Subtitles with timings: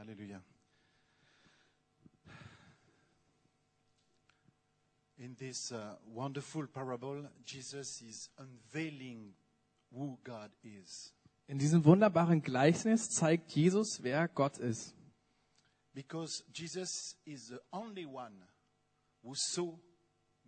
[0.00, 0.40] Hallelujah.
[5.18, 9.34] In this uh, wonderful parable, Jesus is unveiling
[9.92, 11.12] who God is.
[11.48, 14.94] In diesem wunderbaren Gleichnis zeigt Jesus, wer Gott ist.
[15.92, 18.32] Because Jesus is the only one
[19.22, 19.78] who saw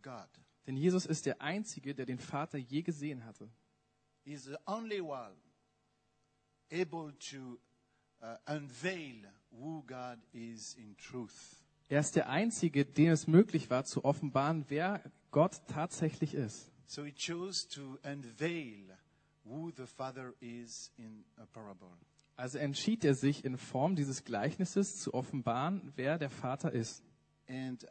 [0.01, 0.29] God.
[0.67, 3.51] Denn Jesus ist der Einzige, der den Vater je gesehen hatte.
[4.25, 5.37] He is the only one
[6.71, 7.59] able to
[8.23, 9.27] uh, unveil
[9.59, 11.63] who God is in truth.
[11.89, 16.71] Er ist der Einzige, dem es möglich war, zu offenbaren, wer Gott tatsächlich ist.
[16.87, 18.97] So he chose to unveil
[19.45, 21.91] who the Father is in a parable.
[22.37, 27.03] Also entschied er sich in Form dieses Gleichnisses zu offenbaren, wer der Vater ist.
[27.49, 27.89] And uh,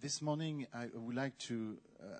[0.00, 2.18] this morning, I would like to uh,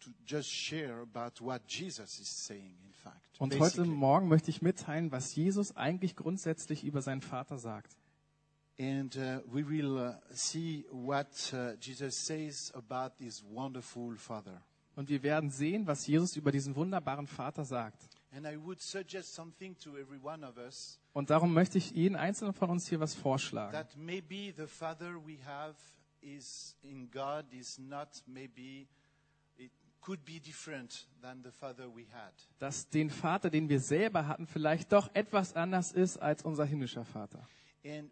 [0.00, 2.76] to just share about what Jesus is saying.
[2.84, 3.88] In fact, Und heute basically.
[3.88, 7.96] Morgen möchte ich mitteilen, was Jesus eigentlich grundsätzlich über seinen Vater sagt.
[8.78, 14.62] And uh, we will uh, see what uh, Jesus says about his wonderful Father.
[14.96, 18.08] Und wir werden sehen, was Jesus über diesen wunderbaren Vater sagt.
[18.32, 22.14] And I would suggest something to every one of us Und darum möchte ich jeden
[22.16, 23.72] einzelnen von uns hier was vorschlagen.
[23.72, 25.76] that maybe the Father we have
[26.20, 28.86] is in God is not maybe
[29.56, 32.32] it could be different than the Father we had.
[32.58, 37.04] Dass den Vater, den wir selber hatten, vielleicht doch etwas anders ist als unser himmlischer
[37.04, 37.48] Vater.
[37.84, 38.10] And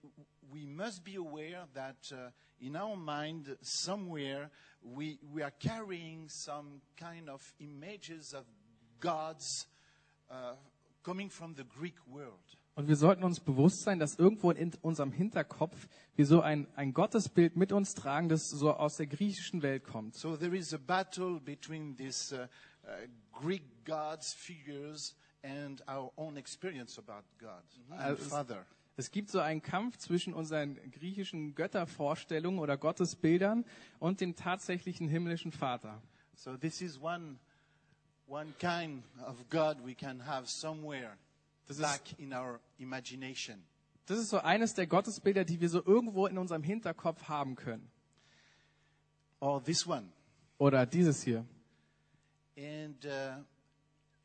[0.53, 2.31] we must be aware that uh,
[2.61, 4.51] in our mind, somewhere,
[4.83, 8.45] we, we are carrying some kind of images of
[9.01, 9.67] gods
[10.31, 10.55] uh,
[11.03, 12.57] coming from the Greek world.
[12.75, 16.93] Und wir sollten uns bewusst sein, dass irgendwo in unserem Hinterkopf wir so ein, ein
[16.93, 20.15] Gottesbild mit uns tragen, das so aus der griechischen Welt kommt.
[20.15, 22.43] So there is a battle between these uh,
[22.87, 22.89] uh,
[23.33, 28.67] Greek gods figures and our own experience about God and Also- Father.
[28.99, 33.65] Es gibt so einen Kampf zwischen unseren griechischen Göttervorstellungen oder Gottesbildern
[33.99, 36.01] und dem tatsächlichen himmlischen Vater.
[36.35, 37.39] So this is one,
[38.27, 41.17] one kind of God we can have somewhere
[41.67, 43.63] Das ist- in our imagination.
[44.07, 47.91] Das ist so eines der Gottesbilder, die wir so irgendwo in unserem Hinterkopf haben können.
[49.41, 50.09] Or this one.
[50.59, 51.45] Oder dieses hier.
[52.57, 53.43] And, uh,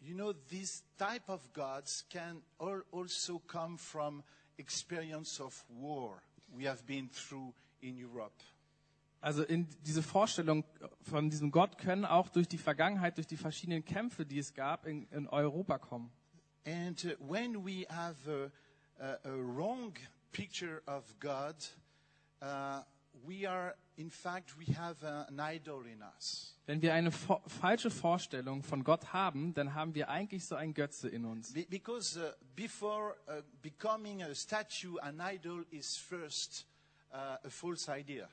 [0.01, 4.23] you know, this type of gods can al- also come from
[4.57, 6.21] experience of war
[6.55, 8.33] we have been through in Europe.
[9.21, 10.63] Also in diese Vorstellung
[11.03, 14.87] von diesem Gott können auch durch die Vergangenheit, durch die verschiedenen Kämpfe, die es gab,
[14.87, 16.11] in, in Europa kommen.
[16.65, 18.51] And uh, when we have a,
[18.99, 19.93] a, a wrong
[20.31, 21.55] picture of God,
[22.41, 22.81] uh,
[23.27, 26.55] we are, in fact, we have an idol in us.
[26.65, 31.09] Wenn wir eine falsche Vorstellung von Gott haben, dann haben wir eigentlich so ein Götze
[31.09, 31.53] in uns.
[31.53, 36.65] Be- because uh, before uh, becoming a statue, an idol is first
[37.11, 38.27] uh, a false idea.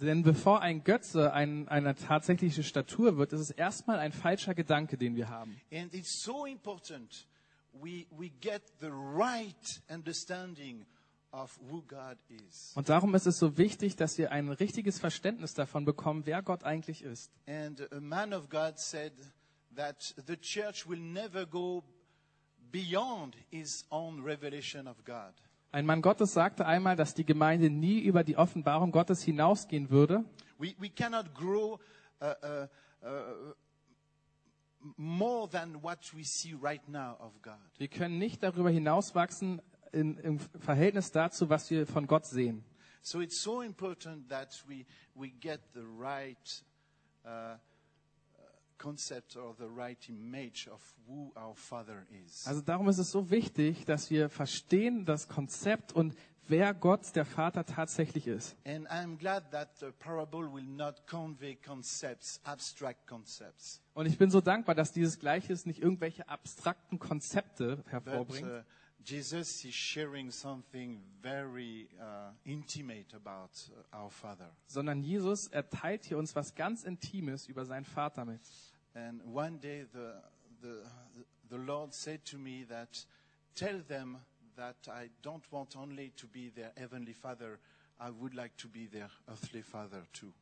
[0.00, 4.96] Denn bevor ein Götze ein, eine tatsächliche Statur wird, ist es erstmal ein falscher Gedanke,
[4.96, 5.60] den wir haben.
[5.70, 7.26] And it's so important
[7.72, 10.99] we, we get the right understanding of.
[12.74, 16.64] Und darum ist es so wichtig, dass wir ein richtiges Verständnis davon bekommen, wer Gott
[16.64, 17.30] eigentlich ist.
[25.72, 30.24] Ein Mann Gottes sagte einmal, dass die Gemeinde nie über die Offenbarung Gottes hinausgehen würde.
[30.58, 31.80] We, we cannot grow
[32.20, 32.66] uh, uh,
[33.02, 33.54] uh,
[34.96, 37.58] more than what we see right now of God.
[37.78, 42.64] Wir können nicht darüber hinauswachsen in, im Verhältnis dazu, was wir von Gott sehen.
[43.02, 44.84] So it's so important that we,
[45.14, 46.64] we get the right
[47.24, 47.56] uh, uh,
[48.76, 52.46] concept or the right image of who our Father is.
[52.46, 56.14] Also darum ist es so wichtig, dass wir verstehen das Konzept und
[56.50, 58.54] wer Gott, der Vater, tatsächlich ist.
[58.66, 63.80] And I'm glad that the parable will not convey concepts, abstract concepts.
[63.94, 68.62] Und ich bin so dankbar, dass dieses Gleiches nicht irgendwelche abstrakten Konzepte But hervorbringt, uh,
[69.04, 74.50] Jesus is sharing something very uh, intimate about uh, our Father.
[74.66, 78.40] sondern Jesus erteilt hier uns was ganz Intimes über seinen Vater mit.
[78.94, 80.14] And one day the,
[80.60, 80.82] the,
[81.48, 83.06] the Lord said to me that
[83.54, 84.18] tell them
[84.56, 87.58] that I don't want only to be their heavenly father,
[87.98, 90.32] I would like to be their earthly father too.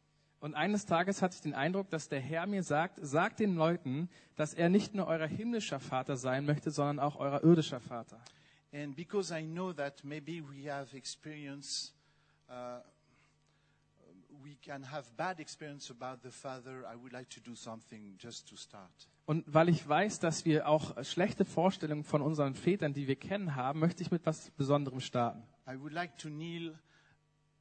[0.41, 4.09] Und eines Tages hatte ich den Eindruck, dass der Herr mir sagt, sagt den Leuten,
[4.37, 8.21] dass er nicht nur euer himmlischer Vater sein möchte, sondern auch euer irdischer Vater.
[8.73, 11.95] And because I know that maybe we have experience,
[12.51, 12.81] uh,
[14.43, 18.49] we can have bad experience about the Father, I would like to do something just
[18.51, 19.09] to start.
[19.27, 23.57] Und weil ich weiß, dass wir auch schlechte Vorstellungen von unseren Vätern, die wir kennen,
[23.57, 25.43] haben, möchte ich mit was Besonderem starten.
[25.67, 26.79] I would like to kneel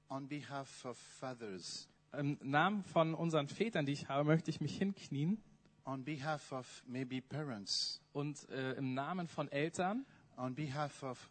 [0.09, 4.77] on behalf of fathers, Im Namen von unseren Vätern, die ich habe, möchte ich mich
[4.77, 5.42] hinknien
[5.88, 10.06] on behalf of maybe parents, und äh, im Namen von Eltern,
[10.38, 11.30] on behalf of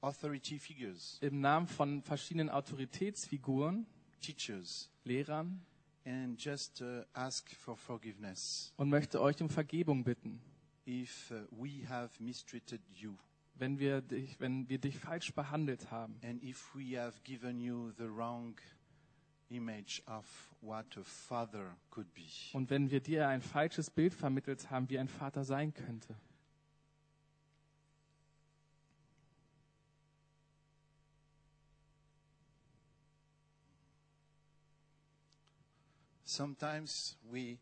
[0.00, 3.86] authority figures, im Namen von verschiedenen Autoritätsfiguren,
[4.20, 5.60] teachers, Lehrern
[6.04, 10.40] and just uh, ask for forgiveness und möchte euch um Vergebung bitten,
[10.86, 13.16] if uh, we have mistreated you
[13.56, 17.92] wenn wir dich, wenn wir dich falsch behandelt haben and if we have given you
[17.96, 18.58] the wrong
[19.48, 20.26] image of
[20.60, 22.26] what a father could be.
[22.52, 26.16] und wenn wir dir ein falsches Bild vermittelt haben, wie ein Vater sein könnte.
[36.34, 37.58] Sometimes we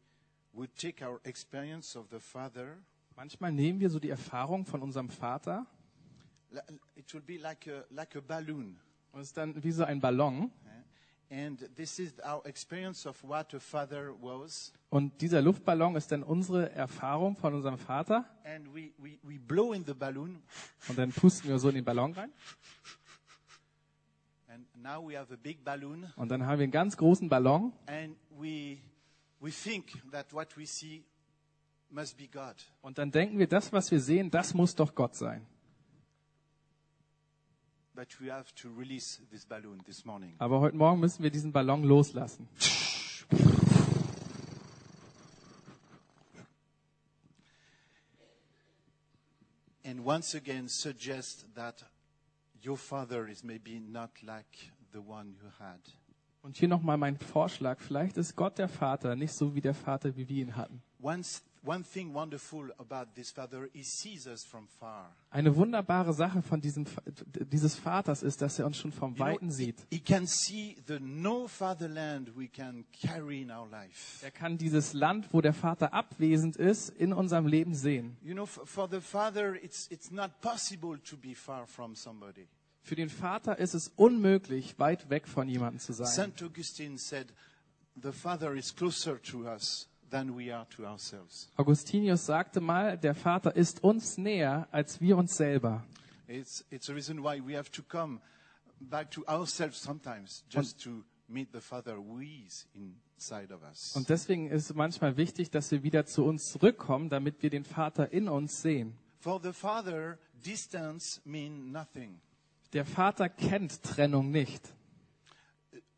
[0.54, 2.78] would take our experience of the father
[3.16, 5.66] Manchmal nehmen wir so die Erfahrung von unserem Vater
[6.96, 8.78] it will be like a, like a balloon.
[9.12, 10.50] und es ist dann wie so ein Ballon.
[11.30, 11.44] eh?
[11.46, 14.72] And this is our experience of what a father was.
[14.90, 18.24] Und dieser Luftballon ist dann unsere Erfahrung von unserem Vater.
[18.44, 20.42] And we, we, we blow in the balloon,
[20.88, 22.30] Und dann pusten wir so in den Ballon rein.
[22.30, 22.50] and now
[22.88, 24.66] we have a big balloon,
[26.16, 27.72] Und dann haben wir einen ganz großen Ballon.
[27.86, 28.78] and we,
[29.40, 31.04] we think that what we see
[31.90, 32.54] must be God.
[32.80, 35.46] Und dann denken wir, das, was wir sehen, das muss doch Gott sein.
[37.94, 40.34] But we have to release this balloon this morning.
[40.38, 42.48] Aber heute Morgen müssen wir diesen Ballon loslassen.
[49.84, 51.84] And once again, suggest that
[52.64, 55.80] your father is maybe not like the one you had.
[56.42, 57.80] Und hier nochmal mein Vorschlag.
[57.80, 60.82] Vielleicht ist Gott der Vater nicht so wie der Vater, wie wir ihn hatten.
[61.00, 61.22] One,
[61.64, 65.14] one thing wonderful about this father, he sees us from far.
[65.30, 66.86] Eine wunderbare Sache von diesem,
[67.52, 69.76] dieses Vaters ist, dass er uns schon vom Weiten sieht.
[69.90, 74.24] he can see the no fatherland we can carry in our life.
[74.24, 78.16] Er kann dieses Land, wo der Vater abwesend ist, in unserem Leben sehen.
[78.22, 82.48] You know, for, for the father, it's, it's not possible to be far from somebody.
[82.82, 86.06] Für den Vater ist es unmöglich, weit weg von jemandem zu sein.
[86.08, 86.42] St.
[86.42, 87.32] Augustine said,
[88.02, 91.48] the father is closer to us than we are to ourselves.
[91.56, 95.84] Augustinius sagte mal, der Vater ist uns näher als wir uns selber.
[96.28, 98.20] It's, it's a reason why we have to come
[98.78, 103.96] back to ourselves sometimes just to meet the Father who is inside of us.
[103.96, 108.12] Und deswegen ist manchmal wichtig, dass wir wieder zu uns zurückkommen, damit wir den Vater
[108.12, 108.94] in uns sehen.
[109.18, 112.20] For the Father, distance means nothing.
[112.72, 114.62] Der Vater kennt Trennung nicht.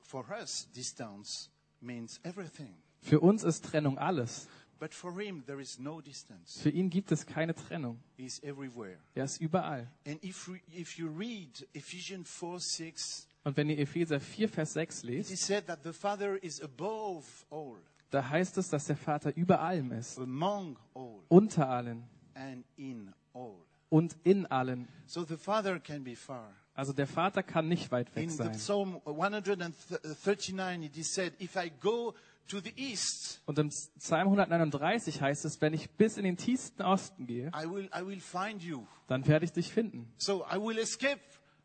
[0.01, 1.49] For us, distance
[1.81, 2.75] means everything.
[3.05, 4.49] Für uns ist Trennung alles.
[4.81, 6.59] But for him, there is no distance.
[6.61, 8.03] Für ihn gibt es keine Trennung.
[8.17, 9.91] Er ist überall.
[10.07, 14.73] And if, we, if you read Ephesians 4 6, Und wenn ihr Epheser 4, Vers
[14.73, 17.77] 6 it lest, is said that the Father is above all,
[18.11, 22.05] da heißt es, dass der Vater über allem ist, among all, unter allen
[22.35, 23.57] and in all.
[23.91, 24.89] und in allen.
[25.07, 26.55] So the Father can be far.
[26.75, 28.53] Also der Vater kann nicht weit weg In sein.
[28.53, 32.15] Psalm 139, it is said, If I go
[32.49, 36.83] to the east, Und im Psalm 139 heißt es, wenn ich bis in den tiefsten
[36.83, 38.85] Osten gehe, I will, I will find you.
[39.07, 40.13] dann werde ich dich finden.
[40.19, 41.21] So I will escape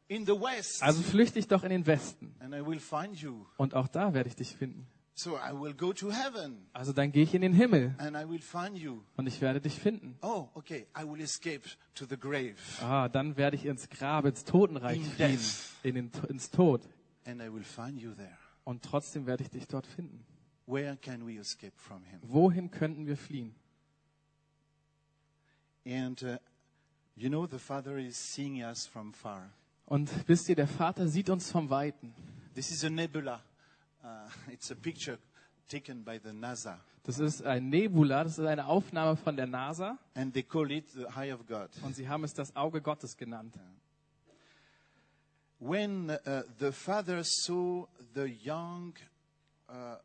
[0.07, 2.33] in the west, Also flüchte ich doch in den Westen.
[2.39, 3.45] and I will find you.
[3.57, 4.87] Und auch da werde ich dich finden.
[5.15, 8.29] So I will go to heaven, Also dann gehe ich in den Himmel and I
[8.29, 9.01] will find you.
[9.17, 10.17] und ich werde dich finden.
[10.21, 11.61] Oh, okay, I will escape
[11.95, 15.39] to the grave, Ah, dann werde ich ins Grab, ins Totenreich In fliehen,
[15.83, 16.87] in den, ins Tod.
[17.25, 18.37] and I will find you there.
[18.63, 20.23] Und trotzdem werde ich dich dort finden.
[20.69, 22.19] Where can we escape from him?
[22.21, 23.55] Wohin könnten wir fliehen?
[25.83, 26.37] And uh,
[27.15, 29.49] you know, the Father is seeing us from far.
[29.87, 32.13] Und wisst ihr, der Vater sieht uns vom Weiten.
[32.53, 33.41] This is a nebula.
[34.03, 35.17] Uh, it's a picture
[35.67, 39.97] taken by the NASA, Das ist ein Nebula, das ist eine Aufnahme von der NASA
[40.13, 41.69] and they call it the Eye of God.
[41.83, 43.55] und sie haben es das Auge Gottes genannt.
[45.59, 48.93] When uh, the father saw the young,
[49.67, 49.95] uh,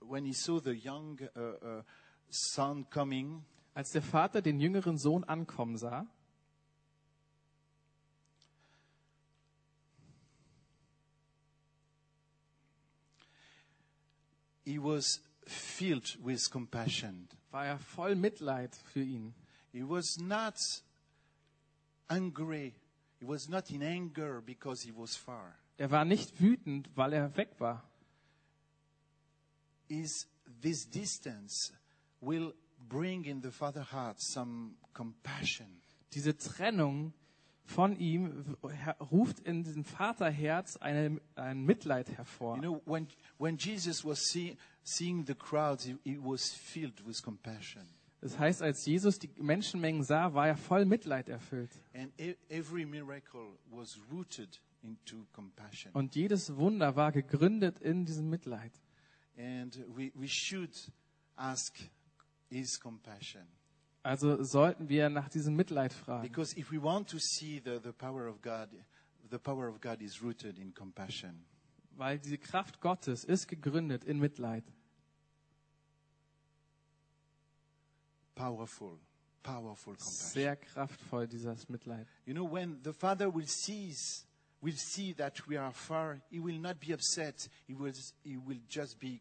[0.00, 1.82] when he saw the young uh, uh,
[2.30, 3.44] son coming,
[3.74, 6.04] Als der Vater den jüngeren Sohn ankommen sah,
[14.64, 17.28] he was filled with compassion.
[17.52, 19.32] war er voll Mitleid für ihn.
[19.70, 20.56] He was not
[22.08, 22.74] angry.
[23.20, 25.54] He was not in anger because he was far.
[25.76, 27.87] Er war nicht wütend, weil er weg war.
[29.88, 30.28] Is
[30.62, 31.72] this distance
[32.20, 32.52] will
[32.88, 35.66] bring in the father heart some compassion.
[36.14, 37.12] Diese Trennung
[37.64, 38.56] von ihm
[39.12, 42.56] ruft in diesem Vaterherz eine, ein Mitleid hervor.
[42.56, 43.06] You know, when,
[43.38, 47.82] when Jesus was see, seeing the crowds, he, he was filled with compassion.
[48.20, 51.70] Das heißt, als Jesus die Menschenmengen sah, war er voll Mitleid erfüllt.
[51.94, 55.92] And e- every miracle was rooted into compassion.
[55.92, 58.72] Und jedes Wunder war gegründet in diesem Mitleid.
[59.38, 60.74] And we, we should
[61.38, 61.72] ask
[62.50, 63.46] His compassion.
[64.02, 66.22] Also sollten wir nach diesem Mitleid fragen.
[66.22, 68.68] Because if we want to see the, the power of God,
[69.30, 71.44] the power of God is rooted in compassion.
[71.96, 74.64] Weil diese Kraft Gottes ist gegründet in Mitleid.
[78.34, 78.98] Powerful,
[79.42, 80.32] powerful compassion.
[80.32, 82.06] Sehr kraftvoll, dieses Mitleid.
[82.24, 84.26] You know, when the Father will sees,
[84.60, 87.48] will see that we are far, He will not be upset.
[87.66, 87.92] He will,
[88.22, 89.20] he will just be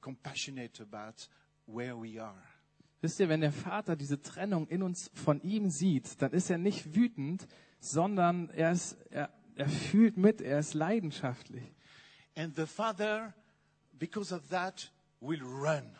[0.00, 1.28] compassionate about
[1.66, 2.42] where we are.
[3.00, 6.58] Wisst ihr, wenn der Vater diese Trennung in uns von ihm sieht, dann ist er
[6.58, 7.46] nicht wütend,
[7.78, 11.72] sondern er, ist, er, er fühlt mit, er ist leidenschaftlich.
[12.34, 13.34] And the Father,
[13.92, 14.90] because of that,
[15.20, 15.96] will run.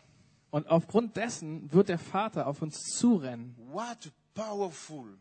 [0.51, 3.55] Und aufgrund dessen wird der Vater auf uns zurennen.
[3.71, 5.17] What powerful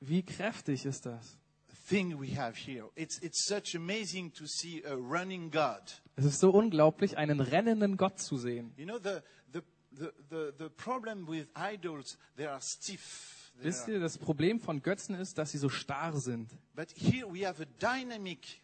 [0.00, 1.38] Wie kräftig ist das?
[1.88, 2.84] Thing we have here.
[2.96, 5.80] It's, it's such amazing to see a running God.
[6.16, 8.72] Es ist so unglaublich, einen rennenden Gott zu sehen.
[8.76, 13.52] You know, the, the, the, the, the problem with idols, they are stiff.
[13.58, 16.50] They Wisst ihr, das Problem von Götzen ist, dass sie so starr sind.
[16.76, 18.60] But here we have a dynamic,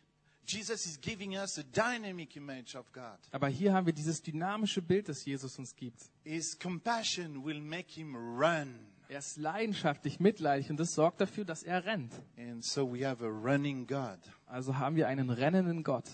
[0.47, 3.19] Jesus is giving us a dynamic image of God.
[3.33, 5.99] Aber hier haben wir dieses dynamische Bild, das Jesus uns gibt.
[6.25, 8.87] His compassion will make him run.
[9.09, 12.13] Er ist leidenschaftlich, mitleidig und das sorgt dafür, dass er rennt.
[12.39, 14.19] And so we have a running God.
[14.47, 16.05] Also haben wir einen rennenden Gott.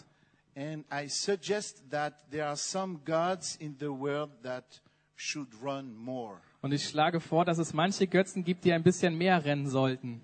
[0.56, 4.82] And I suggest that there are some gods in the world that
[5.16, 6.40] should run more.
[6.62, 10.23] Und ich schlage vor, dass es manche Götzen gibt, die ein bisschen mehr rennen sollten.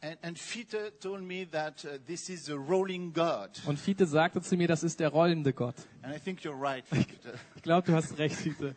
[0.00, 3.50] And, and Peter told me that uh, this is a rolling God.
[3.64, 5.76] Und Fiete sagte zu mir, das ist der rollende Gott.
[6.02, 7.34] And I think you're right, Peter.
[7.56, 8.76] Ich glaube, du hast recht, Fiete.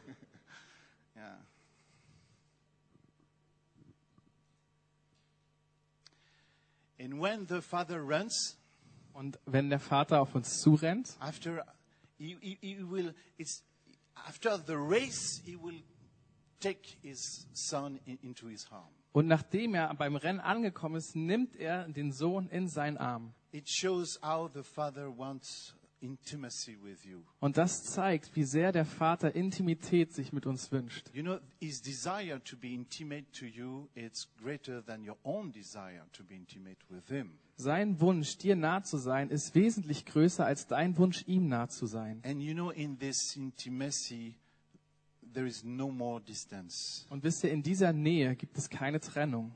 [6.99, 8.57] And when the Father runs,
[9.13, 11.65] Und wenn der Vater auf uns zurennt, after
[12.17, 13.63] he, he, he will it's
[14.13, 15.81] after the race he will
[16.59, 21.55] take his son in, into his arm und nachdem er beim Rennen angekommen ist, nimmt
[21.55, 23.33] er den Sohn in seinen Arm.
[23.51, 25.75] it shows how the father wants
[27.39, 31.09] Und das zeigt, wie sehr der Vater Intimität sich mit uns wünscht.
[31.13, 36.05] you know his desire to be intimate to you it's greater than your own desire
[36.13, 40.67] to be intimate with him Sein Wunsch, dir nah zu sein, ist wesentlich größer als
[40.67, 42.21] dein Wunsch, ihm nah zu sein.
[42.23, 44.35] and you know in this intimacy
[45.33, 49.51] there is no more distance Und wisst ihr, in dieser Nähe gibt es keine Trennung.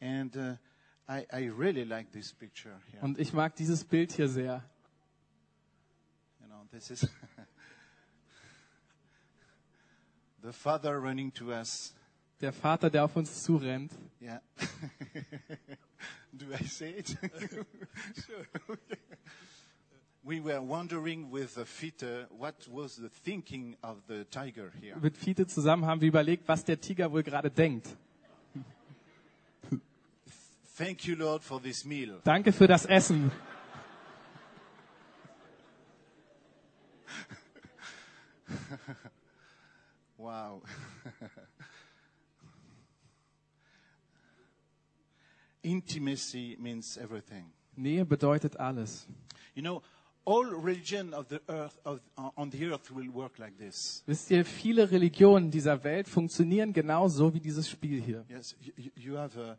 [0.00, 0.56] and uh,
[1.06, 4.64] I, I really like this picture here Und ich mag dieses Bild hier sehr.
[6.74, 7.06] This is
[10.42, 11.94] the Father running to us.
[12.40, 13.92] Der Vater, der auf uns zurennt.
[14.20, 14.40] Yeah.
[16.32, 17.16] Do I say it?
[18.26, 18.44] sure.
[20.24, 24.96] We were wondering with the fitter what was the thinking of the tiger here.
[25.00, 27.86] Mit Fiete zusammen haben wir überlegt, was der Tiger wohl gerade denkt.
[30.76, 32.20] Thank you, Lord, for this meal.
[32.24, 33.30] Danke für das Essen.
[40.16, 40.62] Wow.
[45.62, 47.52] Intimacy means everything.
[47.76, 49.08] Nähe bedeutet alles.
[49.54, 49.82] You know,
[50.24, 52.00] all religion of the earth of,
[52.36, 54.04] on the earth will work like this.
[54.06, 58.24] Wisst ihr, viele Religionen dieser Welt funktionieren genauso wie dieses Spiel hier.
[58.28, 59.58] Yes, you, you have a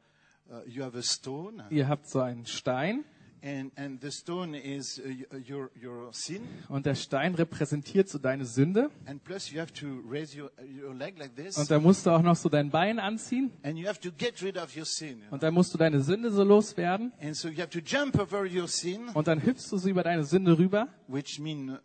[0.50, 3.04] uh, you have a stone, Ihr habt so einen Stein
[3.46, 8.18] and and the stone is uh, y- your your sin, und der Stein repräsentiert so
[8.18, 8.90] deine Sünde.
[9.06, 10.52] and plus you have to raise your
[10.84, 13.78] your leg like this, Und da musst du auch noch so dein Bein anziehen and
[13.78, 15.22] you have to get rid of your sin.
[15.30, 18.46] und dann musst du deine Sünde so loswerden And so you have to jump over
[18.46, 20.88] your sin, und dann hüpfst du so über deine Sünde rüber.
[21.08, 21.78] which mean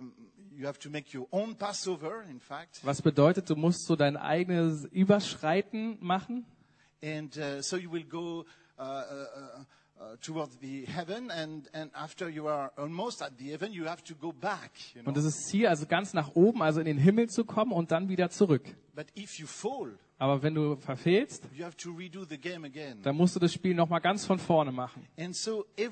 [0.57, 2.81] you have to make your own Passover, in fact.
[2.85, 6.45] Was bedeutet, du musst so dein eigenes Überschreiten machen.
[7.02, 8.45] And uh, so you will go
[8.79, 9.64] uh, uh,
[10.00, 14.02] uh, towards the heaven, and, and after you are almost at the heaven, you have
[14.04, 14.71] to go back.
[14.95, 15.09] You know?
[15.09, 17.90] Und das ist Ziel, also ganz nach oben, also in den Himmel zu kommen und
[17.90, 18.64] dann wieder zurück.
[18.95, 23.00] But if you fall, Aber wenn du verfehlst, you have to redo the game again.
[23.02, 25.07] dann musst du das Spiel nochmal ganz von vorne machen.
[25.19, 25.88] And so uh,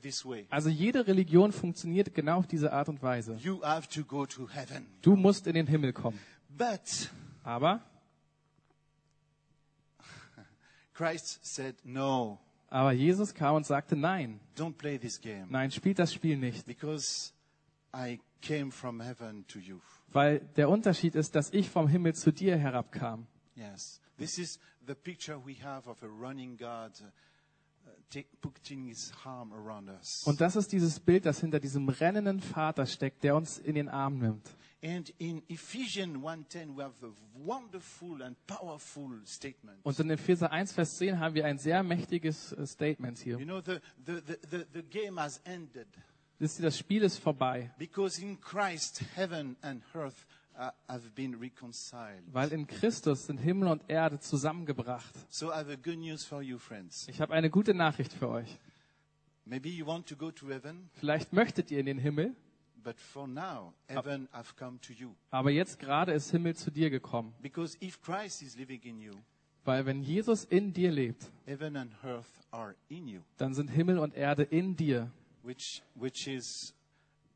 [0.00, 0.46] this way.
[0.48, 3.36] Also jede Religion funktioniert genau auf diese Art und Weise.
[3.42, 4.86] You have to go to heaven.
[5.02, 6.18] Du musst in den Himmel kommen.
[6.48, 7.10] But
[7.44, 7.82] Aber
[10.96, 12.38] Christ said, No,
[12.68, 16.66] Aber Jesus kam und sagte, nein, don't play this game nein, spielt das Spiel nicht.
[16.66, 17.32] because
[17.94, 19.80] I came from heaven to you.
[20.12, 23.26] Weil der Unterschied ist, dass ich vom Himmel zu dir herabkam.
[23.54, 24.00] Yes.
[24.18, 29.52] This is the picture we have of a running God uh, take, putting his arm
[29.52, 30.22] around us.
[30.24, 33.88] Und das ist dieses Bild, das hinter diesem rennenden Vater steckt, der uns in den
[33.88, 34.48] Arm nimmt.
[34.86, 39.78] And in Ephesians 1:10 we have a wonderful and powerful statement.
[39.82, 43.36] Und in Epheser 1, Vers 10 haben wir ein sehr mächtiges äh, Statement hier.
[43.38, 45.88] You know the, the, the, the, game has ended
[46.38, 52.22] das Spiel ist vorbei, because in Christ heaven and earth uh, have been reconciled.
[52.32, 55.14] weil in Christus sind Himmel und Erde zusammengebracht.
[55.30, 57.08] So I have a good news for you friends.
[57.08, 58.58] Ich habe eine gute Nachricht für euch.
[59.46, 62.36] Maybe you want to go to heaven, Vielleicht möchtet ihr in den Himmel,
[63.26, 65.14] now heaven have come to you.
[65.30, 67.34] aber jetzt gerade ist Himmel zu dir gekommen.
[67.40, 69.14] Because if Christ is living in you,
[69.64, 73.98] Weil wenn Jesus in dir lebt, heaven and earth are in you, dann sind Himmel
[73.98, 75.10] und Erde in dir.
[75.42, 76.74] which which is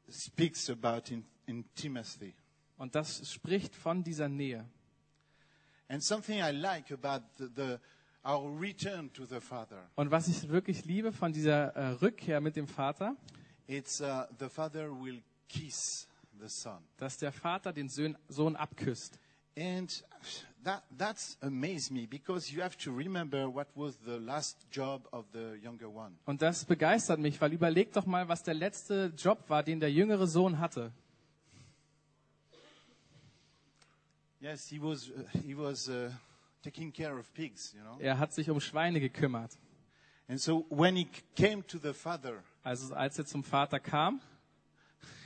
[0.08, 2.34] speaks about in, intimacy.
[2.76, 4.64] Und das spricht von dieser Nähe.
[5.88, 7.76] And something I like about the, the
[8.24, 12.54] our return to the Father, Und was ich wirklich liebe von dieser äh, Rückkehr mit
[12.56, 13.16] dem Vater,
[13.66, 15.20] it's uh, the Father will
[16.96, 19.18] dass der Vater den Sohn, abküsst.
[19.56, 20.04] and
[20.64, 25.26] that that's amazed me because you have to remember what was the last job of
[25.32, 26.16] the younger one.
[26.26, 29.90] Und das begeistert mich, weil überleg doch mal, was der letzte Job war, den der
[29.90, 30.92] jüngere Sohn hatte.
[34.40, 36.10] Yes, he was uh, he was uh,
[36.62, 37.98] taking care of pigs, you know.
[38.00, 39.58] Er hat sich um Schweine gekümmert.
[40.28, 44.20] And so when he came to the Father, Also als er zum Vater kam,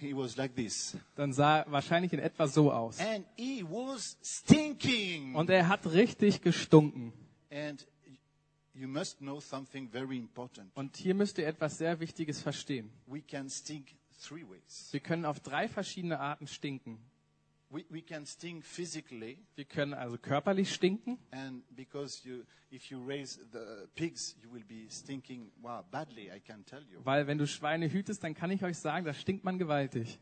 [0.00, 2.98] he was like this, dann sah er wahrscheinlich in etwa so aus.
[3.00, 5.34] and he was stinking.
[5.34, 7.12] Und er hat richtig gestunken.
[7.50, 7.86] And
[8.74, 10.70] you must know something very important.
[10.74, 12.90] Und hier müsst ihr etwas sehr Wichtiges verstehen.
[13.06, 13.94] We can stink
[14.26, 14.88] three ways.
[14.92, 16.98] Wir können auf drei verschiedene Arten stinken.
[17.74, 21.18] We, we can stink physically, Wir können also körperlich stinken.
[21.32, 26.30] and because you, if you raise the pigs, you will be stinking wow badly.
[26.30, 27.04] I can tell you.
[27.04, 30.20] Weil wenn du Schweine hütest, dann kann ich euch sagen, da stinkt man gewaltig.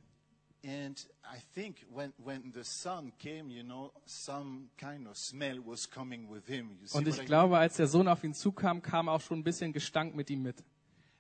[0.65, 5.91] And I think when when the son came, you know, some kind of smell was
[5.91, 6.79] coming with him.
[6.81, 9.41] You see Und ich I glaube, als der Sohn auf ihn zukam, kam auch schon
[9.41, 10.65] ein bisschen Gestank mit ihm mit.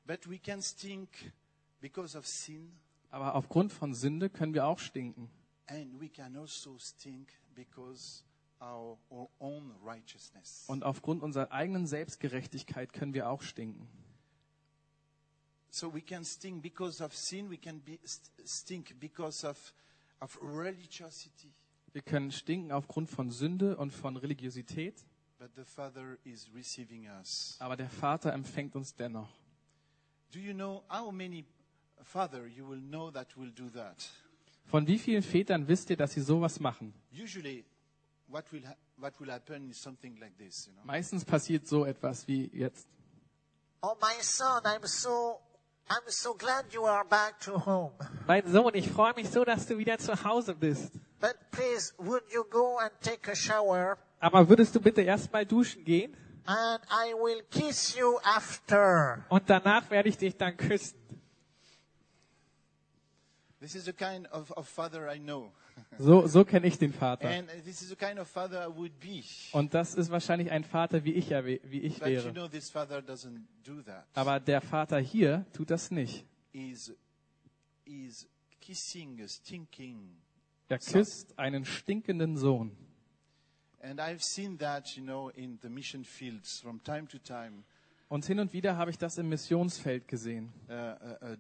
[0.07, 1.09] But we can stink
[1.83, 2.73] because of sin,
[3.11, 5.29] Aber aufgrund von Sünde können wir auch stinken.
[5.66, 8.25] And we can also stink because
[8.61, 10.64] our, our own righteousness.
[10.68, 13.88] Und aufgrund unserer eigenen Selbstgerechtigkeit können wir auch stinken.
[15.70, 17.51] So we can stink because of sin.
[17.51, 19.72] We can be, st- stink because of
[20.20, 21.53] of religiosity.
[21.92, 25.05] Wir können stinken aufgrund von Sünde und von Religiosität.
[25.38, 27.57] But the Father is receiving us.
[27.59, 29.29] Aber der Vater empfängt uns dennoch.
[30.31, 31.44] Do you know how many
[32.03, 34.09] father you will know that will do that?
[34.64, 36.94] Von wie vielen Vätern wisst ihr, dass sie sowas machen?
[40.85, 42.88] Meistens passiert so etwas wie jetzt.
[43.83, 45.40] Oh, my son, I'm so,
[45.88, 47.92] I'm so glad you are back to home.
[48.29, 50.92] Mein Sohn, ich freue mich so, dass du wieder zu Hause bist.
[51.20, 53.98] But please, would you go and take a shower?
[54.20, 56.16] Aber würdest du bitte erstmal duschen gehen?
[56.44, 59.25] And I will kiss you after.
[59.29, 61.02] Und danach werde ich dich dann küssen.
[63.62, 65.53] This is the kind of, of father I know,
[65.98, 67.29] So, so kenne ich den Vater.
[67.29, 69.22] and this is the kind of father I would be.
[69.53, 72.33] Und das ist wahrscheinlich ein Vater, wie ich, wie ich But you wäre.
[72.33, 74.05] know, this father doesn't do that.
[74.14, 76.27] Aber der Vater hier tut das nicht.
[76.53, 76.92] He's
[77.87, 78.27] he's
[78.61, 80.16] kissing a stinking
[80.68, 82.77] Er küsst einen stinkenden Sohn.
[83.83, 87.64] And I've seen that, you know, in the mission fields from time to time.
[88.12, 90.53] Und hin und wieder habe ich das im Missionsfeld gesehen.
[90.68, 91.37] Uh, a, a,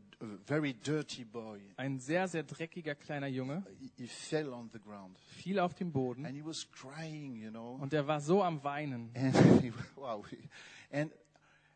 [0.46, 5.18] very dirty boy, Ein sehr, sehr dreckiger kleiner Junge he, he fell on the ground
[5.18, 7.74] fiel auf den Boden and he was crying, you know.
[7.78, 9.10] und er war so am Weinen.
[9.14, 10.24] And he, wow,
[10.90, 11.12] and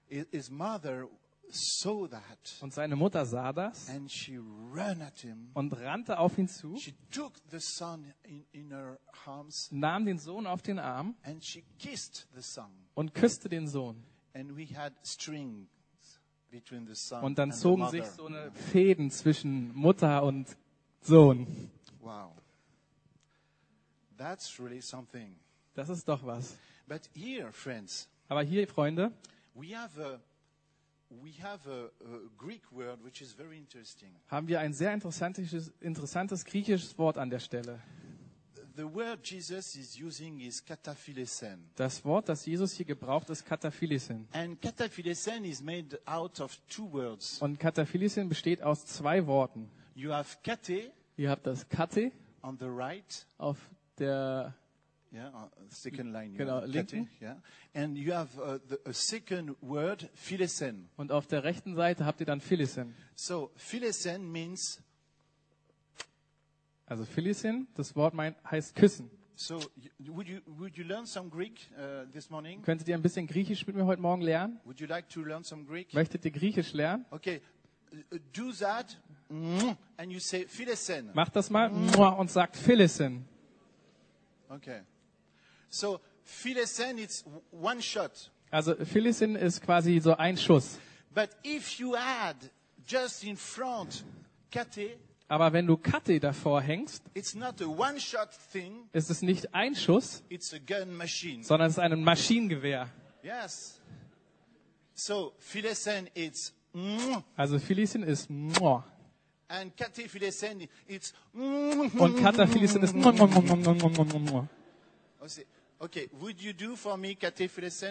[0.08, 1.06] his mother
[1.50, 4.40] saw that, Und seine Mutter sah das and she
[4.72, 5.50] ran at him.
[5.52, 10.18] und rannte auf ihn zu, She took the son in, in her arms nahm den
[10.18, 12.70] Sohn auf den Arm and she kissed the son.
[12.94, 14.02] und küsste den Sohn.
[14.38, 15.66] And we had strings
[16.50, 18.04] between the son Und dann zogen mother.
[18.04, 20.54] sich so eine Fäden zwischen Mutter und
[21.00, 21.70] Sohn.
[22.00, 22.32] Wow.
[24.18, 25.36] That's really something.
[25.74, 26.56] Das ist doch was.
[26.86, 29.10] But here, friends, Aber hier, Freunde,
[29.54, 30.20] we have a
[31.08, 34.14] we have a, a Greek word which is very interesting.
[34.28, 37.80] haben wir ein sehr interessantes, interessantes griechisches Wort an der Stelle.
[41.76, 44.28] Das Wort, das Jesus hier gebraucht, ist kataphilesen
[45.44, 47.40] is made out of two words.
[47.40, 49.70] Und Kataphilisin besteht aus zwei Worten.
[49.94, 52.12] You have kate Ihr habt das Kate
[52.42, 53.56] on the right, auf
[53.98, 54.54] der
[55.10, 56.32] yeah, second line.
[56.32, 57.06] you Genau, linken.
[57.06, 57.40] kate, yeah,
[57.74, 60.90] and you have uh, the, a second word, philesen.
[60.96, 62.94] und auf der rechten Seite habt ihr dann Philisin.
[63.14, 64.82] So philesen means
[66.86, 69.10] Also Philisin, das Wort meint, heißt küssen.
[69.38, 69.60] So,
[69.98, 72.62] would you would you learn some Greek uh, this morning?
[72.62, 74.60] Könntet ihr ein bisschen Griechisch mit mir heute Morgen lernen?
[74.64, 75.92] Would you like to learn some Greek?
[75.92, 77.04] Möchtet ihr Griechisch lernen?
[77.10, 77.42] Okay,
[77.92, 78.96] uh, do that,
[79.28, 81.10] and you say philesen.
[81.12, 83.26] Macht das mal und sagt Philisin.
[84.48, 84.80] Okay.
[85.68, 88.30] So philesen, it's w- one shot.
[88.50, 90.78] Also Philisin ist quasi so ein Schuss.
[91.14, 92.36] But if you add
[92.86, 94.02] just in front
[94.50, 94.96] kate,
[95.28, 97.34] Aber wenn du Kate davor hängst, ist
[99.10, 100.22] es nicht ein Schuss,
[101.42, 102.88] sondern es ist ein Maschinengewehr.
[103.22, 103.80] Yes.
[104.94, 108.84] So philesen, it's mm, Also Philisin ist Mua.
[111.98, 114.48] und Kataphilisin ist Mua.
[115.78, 116.08] Okay.
[116.12, 117.14] Would you do for me?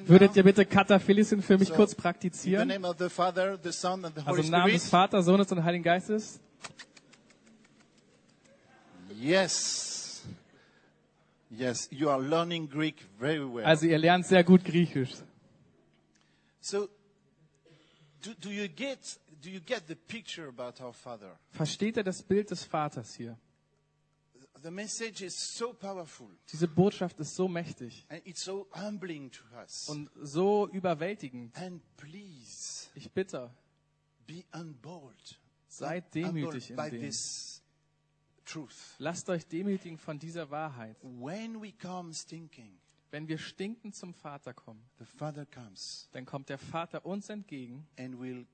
[0.07, 2.83] Würdet ihr bitte Kataphilisin für mich So, kurz the praktizieren?
[2.83, 6.39] of the Father, the Son, the Also im Namen des Vaters, Sohnes und Heiligen Geistes.
[9.17, 10.23] Yes.
[11.51, 13.65] Yes, you are learning Greek very well.
[13.65, 15.13] Also ihr lernt sehr gut Griechisch.
[16.59, 16.89] so,
[18.21, 18.99] do, do you get
[19.41, 21.37] do you get the picture about our Father?
[21.51, 23.37] Versteht ihr das Bild des Vaters hier?
[24.63, 29.43] The message is so powerful Diese Botschaft ist so mächtig and it's so humbling to
[29.61, 29.87] us.
[29.87, 31.55] und so überwältigend.
[31.55, 33.51] and please Ich bitte,
[34.25, 35.39] be unbold.
[35.67, 37.11] Seid demütig in dem.
[38.45, 38.95] Truth.
[38.99, 40.97] lasst euch demütigen von dieser Wahrheit.
[41.01, 42.77] When we come stinking,
[43.15, 47.87] Wenn wir stinkend zum Vater kommen, the Father comes dann kommt der Vater uns entgegen
[47.97, 48.45] and will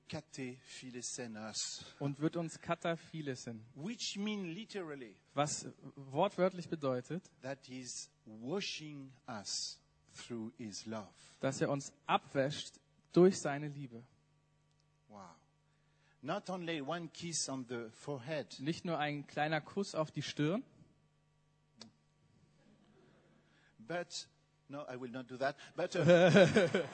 [1.36, 9.80] us, und wird uns Kataphilisin, which mean literally was wortwörtlich bedeutet, that he's washing us
[10.14, 11.08] through his love.
[11.40, 12.78] dass er uns abwäscht
[13.12, 14.04] durch seine Liebe.
[16.24, 20.62] Not only one kiss on the forehead, Nicht nur ein kleiner Kuss auf die Stirn,
[23.78, 24.28] but
[24.68, 26.00] no, I will not do that, but a,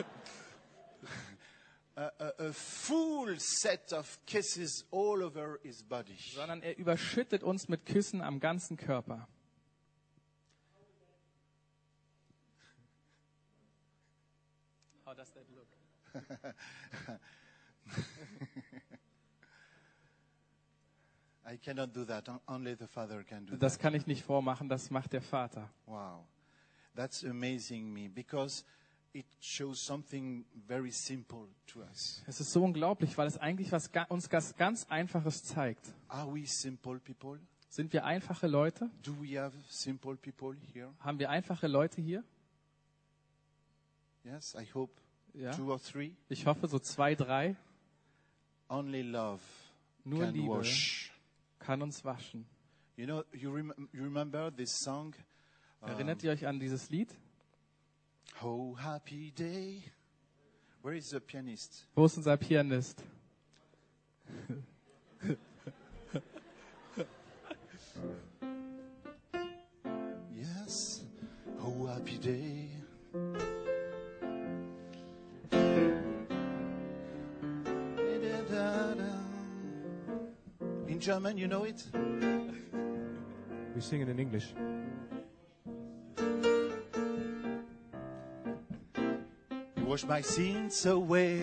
[1.96, 6.16] a, a, a full set of kisses all over his body.
[6.34, 9.28] sondern er überschüttet uns mit Küssen am ganzen Körper.
[15.04, 15.68] How does that look?
[17.94, 18.26] I cannot do that.
[18.26, 18.26] On- Only the
[20.46, 21.37] Father can do
[23.58, 25.70] Das kann ich nicht vormachen, das macht der Vater.
[25.86, 26.24] Wow.
[26.94, 28.64] That's amazing me because
[29.12, 32.22] it shows something very simple to us.
[32.26, 35.92] Es ist so unglaublich, weil es eigentlich was, uns was ganz Einfaches zeigt.
[36.08, 37.40] Are we simple people?
[37.68, 38.90] Sind wir einfache Leute?
[39.02, 40.92] Do we have simple people here?
[41.00, 42.24] Haben wir einfache Leute hier?
[44.24, 44.92] Yes, I hope
[45.34, 45.52] Ja.
[45.52, 46.12] two or three.
[46.28, 47.56] Ich hoffe so zwei, drei.
[48.68, 49.40] Only love
[50.04, 51.12] Nur can Liebe wash.
[51.68, 52.46] Kann uns waschen.
[52.96, 55.14] You know, you, rem- you remember this song?
[55.82, 57.14] Erinnert ihr euch an dieses Lied?
[58.42, 59.82] Oh, happy day.
[60.80, 61.86] Where is the pianist?
[61.94, 63.04] Wo ist unser Pianist?
[70.34, 71.04] Yes.
[71.62, 72.67] Oh, happy day.
[80.98, 81.80] In German, you know it?
[83.72, 84.46] We sing it in English.
[89.76, 91.42] You wash my sins away.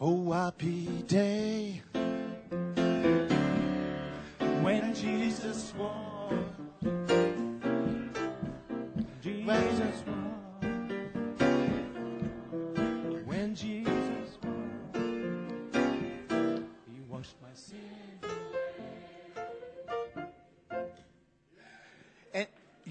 [0.00, 1.82] Oh, happy day.
[4.62, 6.43] When Jesus walked,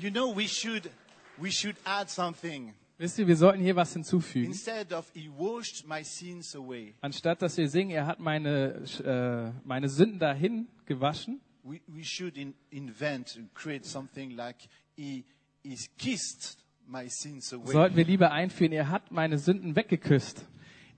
[0.03, 0.89] you know we should
[1.37, 2.73] we should add something.
[2.97, 4.51] Wisst ihr, wir sollten hier was hinzufügen.
[4.51, 9.51] Instead of He washed my sins away, Anstatt dass wir singen, er hat meine, äh,
[9.65, 14.57] meine Sünden dahin gewaschen, we, we should in, invent and create something like
[14.95, 15.25] He
[15.63, 17.71] He kissed my sins away.
[17.71, 20.45] sollten wir lieber einführen, er hat meine Sünden weggeküsst.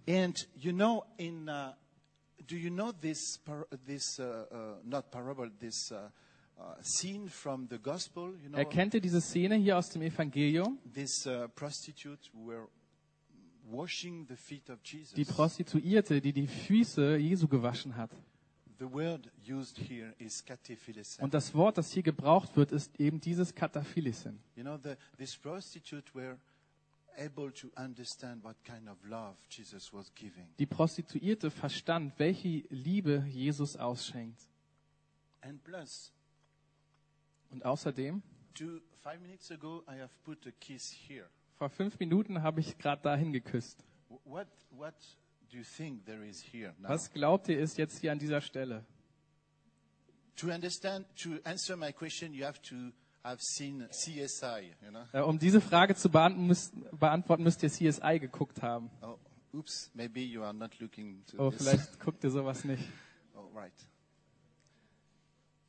[0.08, 1.74] And you know, in uh,
[2.48, 6.10] do you know this par- this uh, uh, not parable, this uh,
[6.58, 6.76] uh,
[8.54, 10.80] Erkennt ihr diese Szene hier aus dem Evangelium?
[10.86, 11.48] uh.
[15.16, 18.12] Die Prostituierte, die die Füße Jesu gewaschen hat.
[21.20, 24.40] Und das Wort, das hier gebraucht wird, ist eben dieses Kataphilisen.
[24.56, 26.38] You know, the, this prostitute were
[27.18, 30.48] able to understand what kind of love Jesus was giving.
[30.60, 34.42] Die Prostituierte verstand, welche Liebe Jesus ausschenkt.
[35.42, 36.12] And plus,
[37.45, 37.45] Und außerdem, two, five minutes ago, I have put a
[40.60, 41.26] kiss here.
[41.58, 43.84] vor fünf Minuten habe ich gerade dahin geküsst.
[44.24, 44.96] What, what
[45.52, 46.90] do you think there is here now?
[46.90, 48.86] Was glaubt ihr ist jetzt hier an dieser Stelle?
[50.38, 52.76] To understand, to answer my question, you have to
[53.24, 55.06] have seen CSI, you know?
[55.14, 58.90] Äh, Um diese Frage zu beantworten, müsst, beantworten, müsst ihr CSI geguckt haben.
[59.02, 59.18] Oh,
[59.54, 61.60] oops, maybe you are not looking to Oh, this.
[61.64, 62.84] vielleicht guckt ihr sowas nicht.
[63.34, 63.74] Oh, right.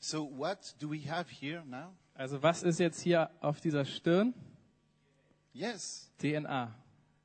[0.07, 1.92] So what do we have here now?
[2.14, 4.35] Also was ist jetzt hier auf dieser Stirn?
[5.53, 6.73] Yes, DNA.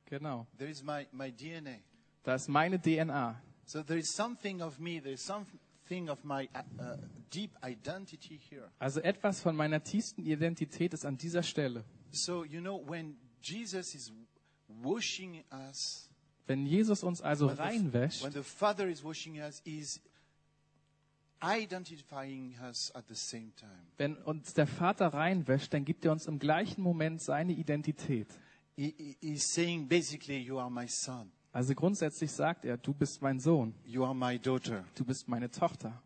[0.06, 0.48] Genau.
[0.58, 1.78] there is my, my DNA.
[2.24, 3.40] Das ist meine DNA.
[3.66, 6.96] So there is something of me, there is something of my uh,
[7.30, 8.68] deep identity here.
[8.80, 11.84] Also etwas von meiner tiefsten Identität ist an dieser Stelle.
[12.10, 14.12] So, you know, when Jesus is
[14.66, 16.10] washing us,
[16.48, 21.31] Wenn Jesus uns also reinwäscht, when the Father is washing us, is identifying us at
[21.31, 21.31] the same time.
[23.98, 28.28] Wenn uns der Vater reinwäscht, dann gibt er uns im gleichen Moment seine Identität.
[28.76, 33.20] He, he- he's saying basically, you are my son, Also grundsätzlich sagt er, du bist
[33.20, 34.84] mein Sohn, you are my daughter.
[34.94, 36.00] du bist meine Tochter.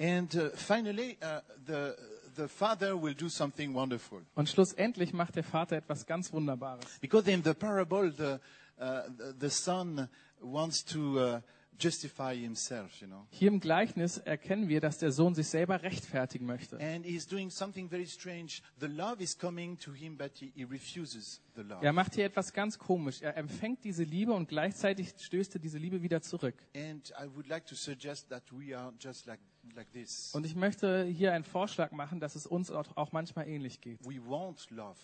[0.00, 1.94] And uh, finally, uh, the,
[2.34, 4.22] the Father will do something wonderful.
[4.34, 6.84] Und schlussendlich macht der Vater etwas ganz Wunderbares.
[7.00, 8.38] Because in the parable, the,
[8.82, 10.08] uh, the, the son
[10.40, 11.40] wants to uh,
[11.78, 13.26] justify himself, you know.
[13.30, 16.78] Hier im Gleichnis erkennen wir, dass der Sohn sich selber rechtfertigen möchte.
[16.78, 18.62] And he's doing something very strange.
[18.80, 21.84] The love is coming to him, but he, he refuses the love.
[21.84, 23.22] Er macht hier etwas ganz komisch.
[23.22, 26.54] Er empfängt diese Liebe und gleichzeitig stößt er diese Liebe wieder zurück.
[26.74, 29.40] And I would like to suggest that we are just like,
[29.74, 30.30] like this.
[30.34, 33.98] Und ich möchte hier einen Vorschlag machen, dass es uns auch manchmal ähnlich geht.
[34.04, 34.98] We want love.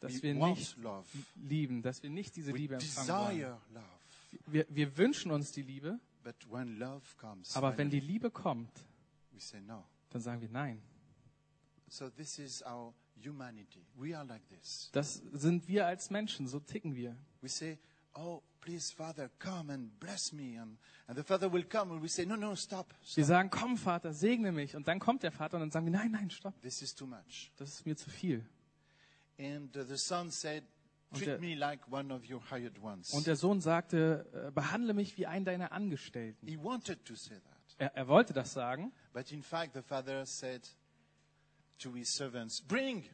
[0.00, 1.06] Dass we wir nicht love.
[1.36, 3.54] lieben, dass wir nicht diese We Liebe empfangen wollen.
[4.46, 8.70] Wir, wir wünschen uns die Liebe, But when love comes, aber wenn die Liebe kommt,
[9.32, 9.84] we say no.
[10.10, 10.80] dann sagen wir nein.
[11.88, 13.84] So this is our humanity.
[13.94, 14.88] We are like this.
[14.92, 17.16] Das sind wir als Menschen, so ticken wir.
[17.40, 17.78] We say,
[18.14, 22.08] "Oh, please, Father, come and bless me," and, and the Father will come, and we
[22.08, 23.24] say, "No, no, stop, Wir stop.
[23.24, 24.76] sagen, komm Vater, segne mich.
[24.76, 26.58] Und dann kommt der Vater und dann sagen wir, nein, nein, stopp.
[26.62, 28.48] This is too much." Das ist mir zu viel.
[29.38, 30.62] And uh, the son said,
[31.12, 34.94] "Treat der- me like one of your hired ones." Und der Sohn sagte, äh, behandle
[34.94, 36.46] mich wie einen deiner Angestellten.
[36.48, 40.24] he wanted to say that, Er, er wollte das sagen, but in fact, the father
[40.26, 40.62] said
[41.78, 43.04] to his servants, "Bring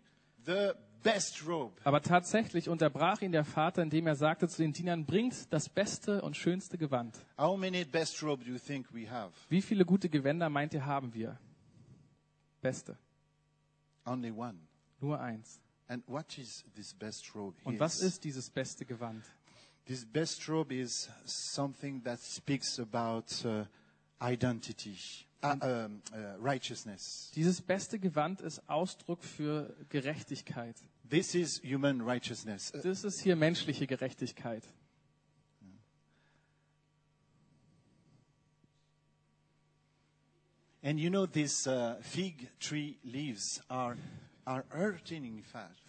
[0.44, 5.06] the best robe." aber tatsächlich unterbrach ihn der Vater, indem er sagte zu den Dienern,
[5.06, 7.16] bringt das beste und schönste Gewand.
[7.38, 9.32] How many best robe do you think we have?
[9.48, 11.38] Wie viele gute Gewänder meint ihr haben wir?
[12.60, 12.98] Beste.
[14.04, 14.58] Only one.
[15.00, 15.60] Nur eins.
[15.88, 17.56] And what is this best robe?
[17.64, 19.24] Und was ist dieses beste Gewand?
[19.86, 23.64] This best robe is something that speaks about uh,
[24.20, 24.98] identity,
[25.42, 27.30] uh, um, uh, righteousness.
[27.34, 30.76] Dieses beste Gewand ist Ausdruck für Gerechtigkeit.
[31.08, 32.70] This is human righteousness.
[32.74, 34.68] Uh, Das ist hier menschliche Gerechtigkeit.
[40.82, 43.96] and you know, these uh, fig tree leaves are,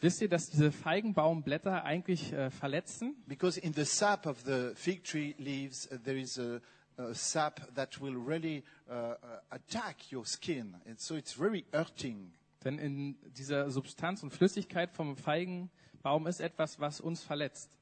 [0.01, 3.15] Wisst ihr, dass diese Feigenbaumblätter eigentlich äh, verletzen?
[3.27, 6.59] because in the sap of the fig tree leaves, uh, there is a,
[6.97, 9.15] a sap that will really uh, uh,
[9.49, 10.75] attack your skin.
[10.85, 12.33] And so it's very hurting.
[12.63, 17.77] Denn in dieser Substanz und Flüssigkeit vom Feigenbaum ist etwas, was uns verletzt.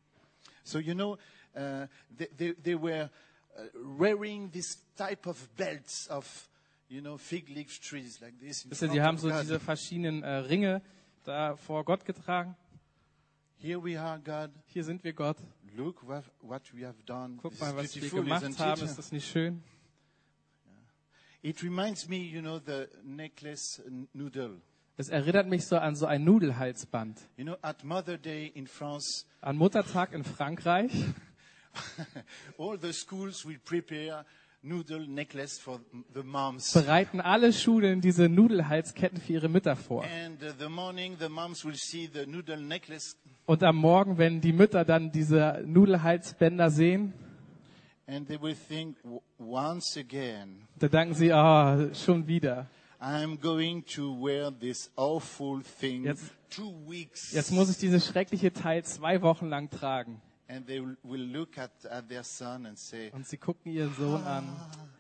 [0.64, 1.18] So you know,
[1.56, 3.10] uh, they, they, they were
[3.58, 3.62] uh,
[3.98, 6.50] wearing this type of belts of,
[6.90, 9.42] you know, fig leaf trees like Wisst sie haben so God.
[9.42, 10.82] diese verschiedenen äh, Ringe
[11.24, 12.56] da vor Gott getragen.
[13.60, 14.52] Here we are, God.
[14.68, 15.38] Hier sind wir Gott.
[15.76, 17.38] Look what, what we have done.
[17.42, 18.82] Guck mal, was wir gemacht haben.
[18.84, 19.64] Ist das nicht schön?
[21.42, 23.82] It reminds me, you know, the necklace
[24.14, 24.62] noodle.
[24.96, 27.20] Es erinnert mich so an so ein Nudelhalsband.
[27.38, 30.92] You know, at Mother Day in France, An Muttertag in Frankreich
[32.58, 34.26] all the schools will prepare
[34.68, 35.80] noodle necklace for
[36.14, 36.74] the moms.
[36.74, 40.04] bereiten alle Schulen diese Nudelhalsketten für ihre Mütter vor.
[40.04, 44.42] And uh, the morning, the moms will see the noodle necklace Und am Morgen, wenn
[44.42, 47.14] die Mütter dann diese Nudelhalsbänder sehen,
[48.08, 52.68] and they will think, "W- once again, dann denken sie, ah, schon wieder.
[53.00, 57.32] I'm going to wear this awful thing Jetzt- two weeks.
[57.32, 60.20] Jetzt muss ich dieses schreckliche Teil zwei Wochen lang tragen.
[60.50, 63.94] And they will, will look at, at their son and say, Und sie gucken ihren
[63.96, 64.46] Sohn an.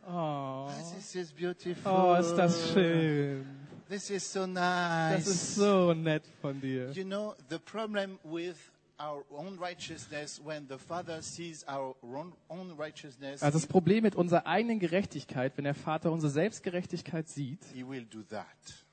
[0.05, 1.91] Oh, This is beautiful.
[1.91, 3.45] oh ist das schön.
[3.87, 5.23] This is so nice.
[5.23, 6.91] Das ist so nett von dir.
[6.91, 8.57] You know, the problem with
[8.99, 14.15] our own righteousness, when the Father sees our own, own righteousness, Also das Problem mit
[14.15, 18.45] unserer eigenen Gerechtigkeit, wenn der Vater unsere Selbstgerechtigkeit sieht, he will do that.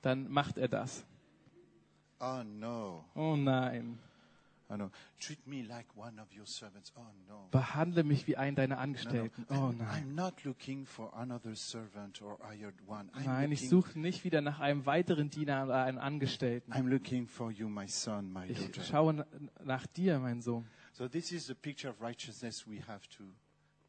[0.03, 1.05] dann macht er das.
[2.21, 3.05] Oh no.
[3.17, 3.99] Oh nein,
[7.51, 8.79] behandle mich wie einen deiner.
[8.79, 9.47] Angestellten.
[9.51, 10.15] Oh nein.
[13.25, 16.73] Nein, ich suche nicht wieder nach einem weiteren Diener oder einem Angestellten.
[16.73, 19.27] I'm looking for you, my son, my Ich schaue na-
[19.63, 20.67] nach dir, mein Sohn.
[20.93, 23.25] So this is the picture of righteousness we have to,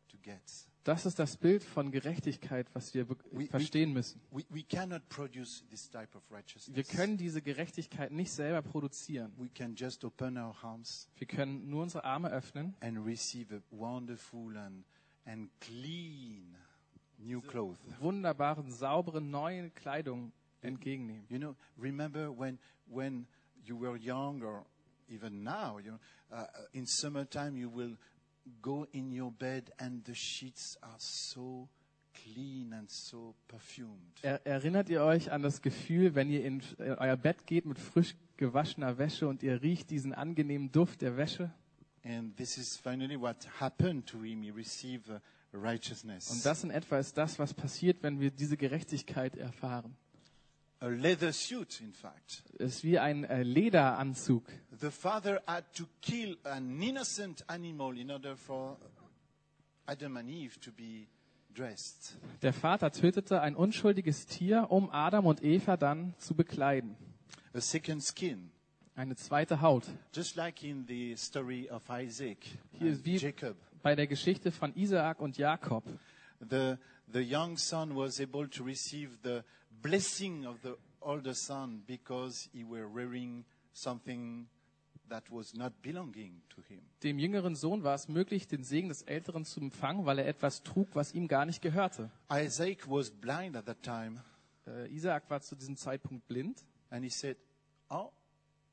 [0.09, 0.41] to get.
[0.85, 4.21] Das ist das Bild von Gerechtigkeit, was wir We- verstehen müssen.
[4.31, 4.63] We, we.
[4.67, 9.33] Wir können diese Gerechtigkeit nicht selber produzieren.
[9.37, 13.61] we can just open our arms Wir können nur unsere Arme öffnen and receive a
[13.71, 14.85] wonderful and,
[15.25, 16.55] and clean
[17.17, 17.79] new clothes.
[17.99, 21.25] wunderbaren, sauberen, neue Kleidung entgegennehmen.
[21.29, 23.25] You know, remember when, when
[23.63, 24.67] you were young or
[25.09, 25.99] even now, you know,
[26.31, 27.97] uh, uh, in summertime you will
[28.61, 31.67] go in your bed and the sheets are so
[32.13, 34.13] clean and so perfumed.
[34.21, 38.15] Er, erinnert ihr euch an das Gefühl, wenn ihr in euer Bett geht mit frisch
[38.37, 41.51] gewaschener Wäsche und ihr riecht diesen angenehmen Duft der Wäsche?
[42.03, 44.43] And this is finally what happened to him.
[44.43, 45.19] He received uh,
[45.53, 46.29] righteousness.
[46.29, 49.95] Und das in etwa ist das, was passiert, wenn wir diese Gerechtigkeit erfahren.
[50.85, 52.43] a leather suit, in fact.
[52.59, 54.43] Es ist wie ein äh, Lederanzug.
[54.79, 58.77] The father had to kill an innocent animal in order for
[59.87, 61.07] Adam and Eve to be
[61.53, 62.17] dressed.
[62.41, 66.95] Der Vater tötete ein unschuldiges Tier, um Adam und Eva dann zu bekleiden.
[67.53, 68.51] A second skin,
[68.95, 69.83] Eine zweite Haut.
[70.13, 72.37] just like in the story of Isaac
[72.73, 73.55] Hier wie Jacob.
[73.81, 75.83] bei der Geschichte von Isaak und Jakob.
[76.49, 76.75] The,
[77.13, 79.41] the young son was able to receive the
[79.81, 84.47] blessing of the older son because he were wearing something
[87.03, 90.63] Dem jüngeren Sohn war es möglich, den Segen des Älteren zu empfangen, weil er etwas
[90.63, 92.11] trug, was ihm gar nicht gehörte.
[92.31, 94.21] Isaac was blind at that time,
[94.67, 97.37] Äh, Isaak war zu diesem Zeitpunkt blind and he said,
[97.89, 98.11] "Oh,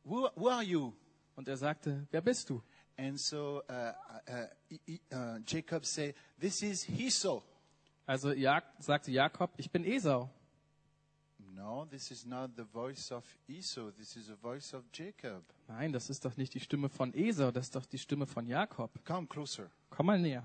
[0.04, 0.92] who, who are you?"
[1.36, 2.62] und er sagte, wer bist du?
[2.96, 3.92] And so uh,
[4.30, 4.76] uh,
[5.14, 7.42] uh, Jacob said, "This is Esau."
[8.06, 10.28] Also Jak sagte Jakob, ich bin Esau.
[11.54, 13.90] No, this is not the voice of Esau.
[13.92, 15.44] This is the voice of Jacob.
[15.68, 18.46] Nein, das ist doch nicht die Stimme von Esau, das ist doch die Stimme von
[18.46, 18.90] Jakob.
[19.04, 19.70] Come closer.
[19.90, 20.44] Komm mal näher.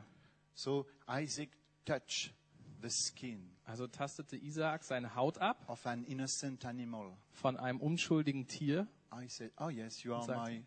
[0.54, 1.50] So Isaac
[1.86, 2.34] touched
[2.82, 7.16] the skin Also tastete Isaak seine Haut ab of an innocent animal.
[7.32, 8.88] von einem unschuldigen Tier.
[9.14, 10.66] I said, "Oh yes, you are Sagt- my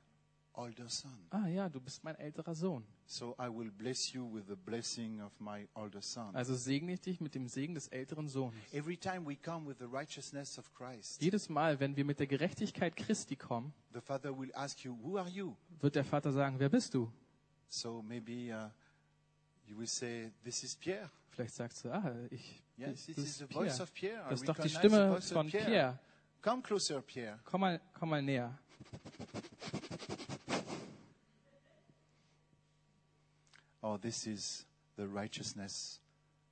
[0.54, 1.26] older son.
[1.30, 2.84] Ah ja, du bist mein älterer Sohn.
[3.12, 7.00] So I will bless you with the blessing of my older son." Also segne ich
[7.00, 8.54] dich mit dem Segen des älteren Sohnes.
[8.72, 12.28] Every time we come with the righteousness of Christ, Jedes Mal, wenn wir mit der
[12.28, 16.60] Gerechtigkeit Christi kommen, the Father will ask you, "Who are you?" wird der Vater sagen,
[16.60, 17.12] wer bist du?
[17.68, 18.70] So maybe uh,
[19.66, 23.38] you will say, "This is Pierre." Vielleicht sagst du, ah, ich, Yes, this das is
[23.38, 23.82] the ist voice Pierre.
[23.82, 24.26] of Pierre.
[24.30, 25.98] Das ist doch die Stimme von Pierre.
[26.42, 27.40] Come closer, Pierre.
[27.44, 28.56] Komm mal, komm mal näher.
[33.82, 34.66] Oh, this is
[34.96, 36.00] the righteousness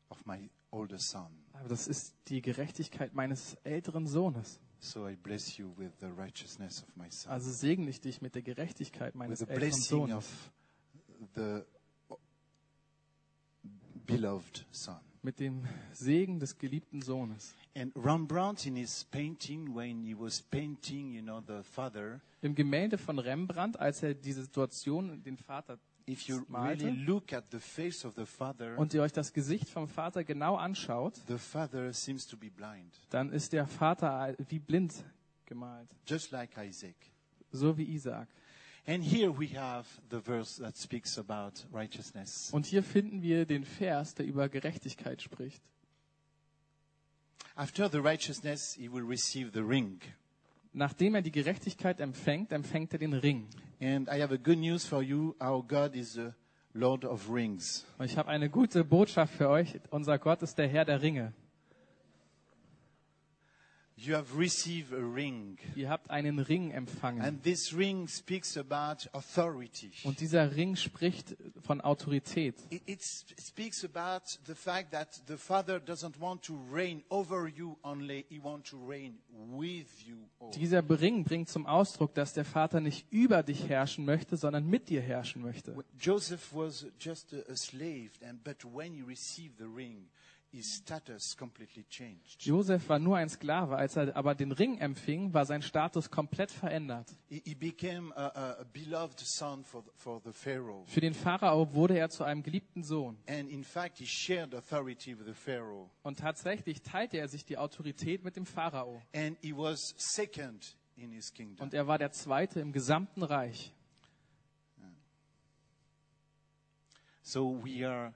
[0.08, 1.28] of my older son.
[1.52, 4.60] Aber das ist die Gerechtigkeit meines älteren Sohnes.
[4.80, 7.32] So I bless you with the righteousness of my son.
[7.32, 10.14] Also segne ich dich mit der Gerechtigkeit with meines the älteren blessing Sohnes.
[10.14, 10.52] of
[11.34, 11.62] the
[14.06, 15.00] beloved son.
[15.22, 17.54] Mit dem Segen des geliebten Sohnes.
[17.74, 22.98] And Rembrandt, in his painting, when he was painting, you know, the father, Im Gemälde
[22.98, 27.60] von Rembrandt, als er die Situation, den Vater if you malte, really look at the
[27.60, 31.92] face of the father, und ihr euch das Gesicht vom Vater genau anschaut, the father
[31.92, 34.94] seems to be blind, dann ist der Vater wie blind
[35.46, 35.88] gemalt.
[36.06, 36.96] just like Isaac.
[37.52, 38.28] So wie Isaak.
[38.86, 42.50] And here we have the verse that speaks about righteousness.
[42.52, 45.62] Und hier finden wir den Vers, der über Gerechtigkeit spricht.
[47.54, 50.00] After the righteousness, he will receive the ring.
[50.78, 53.48] Nachdem er die Gerechtigkeit empfängt, empfängt er den Ring.
[53.80, 55.34] And I have a good news for you.
[55.42, 56.28] Our God is the
[56.72, 57.84] Lord of rings.
[57.98, 59.80] Und ich habe eine gute Botschaft für euch.
[59.90, 61.32] Unser Gott ist der Herr der Ringe.
[64.00, 65.58] You have received a ring.
[65.74, 67.20] Ihr habt einen Ring empfangen.
[67.20, 69.90] And this ring speaks about authority.
[70.04, 72.54] Und dieser Ring spricht von Autorität.
[72.70, 77.76] It, it speaks about the fact that the Father doesn't want to reign over you
[77.82, 79.18] only, He wants to reign
[79.50, 80.52] with you all.
[80.52, 84.90] Dieser Ring bringt zum Ausdruck, dass der Vater nicht über dich herrschen möchte, sondern mit
[84.90, 85.74] dir herrschen möchte.
[85.98, 90.08] Joseph was just a, a slave, and, but when he received the ring,
[92.38, 96.50] Josef war nur ein Sklave, als er aber den Ring empfing, war sein Status komplett
[96.50, 97.14] verändert.
[97.28, 100.84] He, he became a, a, a beloved son for the, for the Pharaoh.
[100.86, 103.18] Für den Pharao wurde er zu einem geliebten Sohn.
[103.26, 105.90] And in fact, he shared authority with the Pharaoh.
[106.02, 109.02] Und tatsächlich teilte er sich die Autorität mit dem Pharao.
[109.14, 111.62] And he was second in his kingdom.
[111.62, 113.74] Und er war der Zweite im gesamten Reich.
[117.22, 118.14] So we are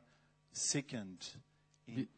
[0.52, 1.38] second
[1.84, 2.08] in,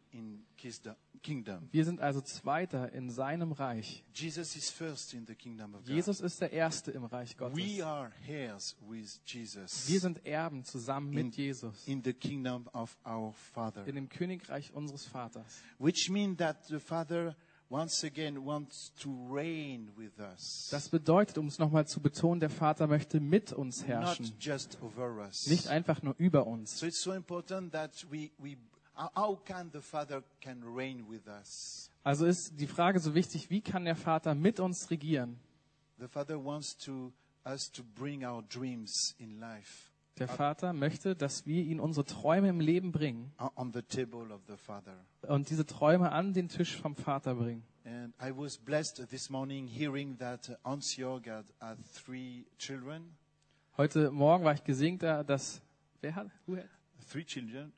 [1.73, 4.05] Wir sind also Zweiter in seinem Reich.
[4.15, 5.95] Jesus is first in the kingdom of God.
[5.95, 7.57] Jesus ist der Erste im Reich Gottes.
[7.57, 12.19] We are heirs with Jesus Wir sind Erben zusammen mit Jesus in dem
[14.09, 15.63] Königreich unseres Vaters.
[15.79, 17.37] Which means that the Father
[17.71, 20.69] once again wants to reign with us.
[20.71, 24.79] Das bedeutet, um es nochmal zu betonen, der Vater möchte mit uns not herrschen, just
[24.81, 25.47] over us.
[25.49, 26.79] nicht einfach nur über uns.
[26.79, 28.57] So it's so important that we, we
[28.97, 31.91] how- how can the Father can reign with us?
[32.03, 35.39] Also ist die Frage so wichtig, wie kann der Vater mit uns regieren?
[35.99, 37.13] The Father wants to
[37.47, 42.49] us to bring our dreams in life Der Vater möchte, dass wir ihn unsere Träume
[42.49, 44.95] im Leben bringen o- on the table of the Father.
[45.29, 47.65] und diese Träume an den Tisch vom Vater bringen.
[47.85, 53.15] And I was blessed this morning hearing that uh, Hans-Jörg had, had three children.
[53.77, 55.61] Heute Morgen war ich gesegnet, da, dass
[56.01, 56.31] wer hat?
[56.47, 56.69] Who had?
[57.11, 57.73] Three children.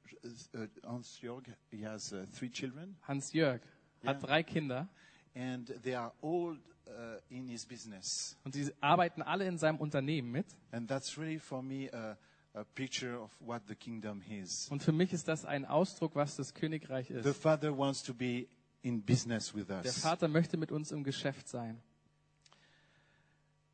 [0.54, 2.96] Uh, Hans-Jörg, he has uh, three children.
[3.06, 3.60] Hans Jörg
[4.02, 4.10] Ja.
[4.10, 4.88] hat drei Kinder
[5.34, 6.56] And they are all
[6.86, 8.36] uh, in his business.
[8.44, 10.46] und sie arbeiten alle in seinem Unternehmen mit.
[10.72, 12.16] And that's really for me a,
[12.54, 14.68] a picture of what the kingdom is.
[14.70, 17.42] Und für mich ist das ein Ausdruck, was das Königreich The ist.
[17.42, 18.46] Father wants to be
[18.82, 19.98] in business with Der us.
[19.98, 21.80] Vater möchte mit uns im Geschäft sein.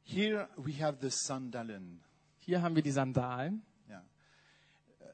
[0.05, 2.01] Here we have the sandalen.
[2.39, 3.63] Hier haben wir die Sandalen.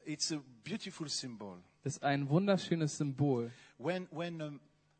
[0.09, 1.61] It's a beautiful symbol.
[1.83, 3.51] Das ist ein wunderschönes Symbol.
[3.77, 4.59] When, when a,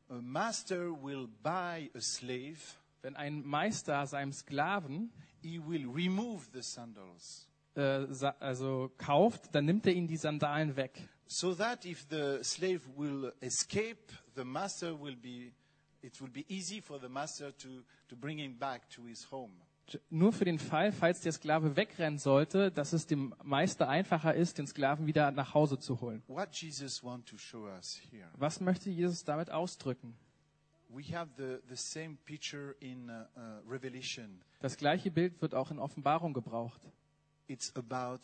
[0.09, 2.59] a master will buy a slave,
[3.01, 7.47] Wenn ein Meister seinem Sklaven he will remove the sandals.
[7.73, 8.05] äh,
[8.39, 11.09] also kauft, dann nimmt er ihm die Sandalen weg.
[11.25, 15.53] So that if the slave will escape, the master will be,
[16.03, 19.59] it will be easy for the master to, to bring him back to his home.
[20.09, 24.57] Nur für den Fall, falls der Sklave wegrennen sollte, dass es dem Meister einfacher ist,
[24.57, 26.21] den Sklaven wieder nach Hause zu holen.
[26.27, 30.15] Was möchte Jesus damit ausdrücken?
[30.91, 31.27] Uh, uh.
[34.59, 36.81] Das gleiche Bild wird auch in Offenbarung gebraucht.
[37.47, 38.21] It's about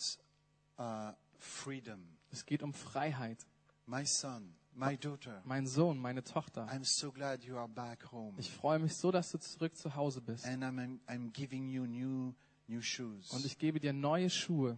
[0.79, 1.99] uh, freedom.
[2.31, 3.45] Es geht um Freiheit.
[3.85, 6.67] My son, my daughter, Mein Sohn, meine Tochter.
[6.67, 8.33] I'm so glad you are back home.
[8.37, 10.45] Ich freue mich so, dass du zurück zu Hause bist.
[10.45, 12.33] And I'm, I'm, I'm giving you new,
[12.67, 13.31] new shoes.
[13.31, 14.77] Und ich gebe dir neue Schuhe.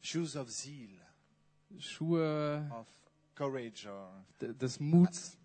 [0.00, 0.88] shoes of zeal,
[1.78, 2.86] Schuhe
[4.40, 5.36] des Muts,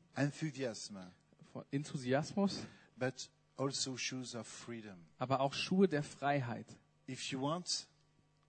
[1.72, 2.66] Enthusiasmus,
[2.98, 4.98] but also shoes of freedom.
[5.18, 6.68] aber auch Schuhe der Freiheit.
[7.08, 7.88] If you want,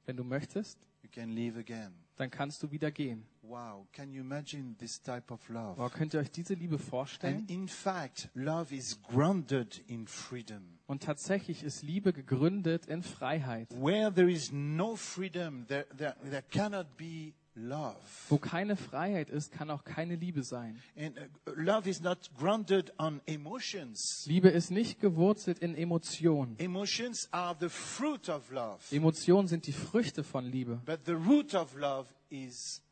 [0.06, 1.92] Wenn du möchtest, you can live again.
[2.16, 3.26] dann kannst du wieder gehen.
[3.46, 5.78] Wow, can you imagine this type of love?
[5.78, 7.40] Aber könnt ihr euch diese Liebe vorstellen?
[7.40, 10.78] And in fact, love is grounded in freedom.
[10.86, 13.68] Und tatsächlich ist Liebe gegründet in Freiheit.
[13.70, 17.96] Where there is no freedom, there, there, there cannot be love.
[18.28, 20.80] Wo keine Freiheit ist, kann auch keine Liebe sein.
[20.96, 24.24] And uh, love is not grounded on emotions.
[24.26, 26.58] Liebe ist nicht gewurzelt in Emotionen.
[26.58, 28.78] Emotions are the fruit of love.
[28.90, 30.80] Emotionen sind die Früchte von Liebe.
[30.86, 32.82] But the root of love is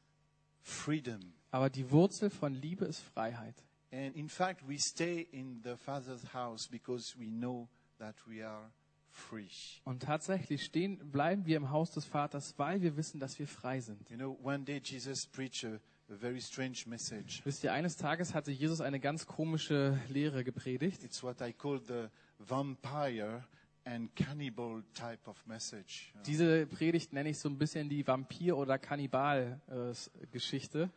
[0.63, 1.21] freedom.
[1.51, 3.55] Aber die Wurzel von Liebe ist Freiheit.
[3.93, 8.71] And in fact, we stay in the Father's house because we know that we are
[9.11, 9.51] free.
[9.85, 13.81] Und tatsächlich stehen, bleiben wir im Haus des Vaters, weil wir wissen, dass wir frei
[13.81, 14.09] sind.
[14.09, 15.79] You know, one day Jesus preached a,
[16.11, 17.43] a very strange message.
[17.45, 21.05] Wisst ihr, eines Tages hatte Jesus eine ganz komische Lehre gepredigt.
[21.05, 22.07] It's what I call the
[22.39, 23.45] vampire
[23.85, 26.13] and cannibal type of message.
[26.27, 30.91] Diese Predigt nenne ich so ein bisschen die Vampir- oder Kannibal-Geschichte.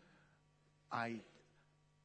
[0.93, 1.21] I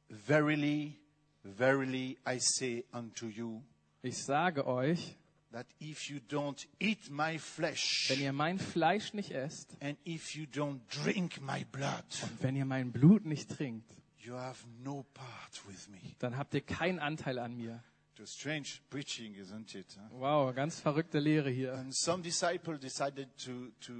[0.09, 0.97] verily,
[1.43, 3.61] verily, I say unto you
[4.03, 5.15] Ich sage euch,
[5.51, 10.33] that if you don't eat my flesh wenn ihr mein Fleisch nicht esst and if
[10.33, 13.85] you don't drink my blood, und wenn ihr mein Blut nicht trinkt,
[14.17, 15.99] you have no part with me.
[16.19, 17.83] dann habt ihr keinen Anteil an mir.
[18.25, 19.97] Strange preaching, isn't it?
[20.11, 21.73] Wow, ganz verrückte Lehre hier.
[21.73, 23.93] And some disciples decided to, to,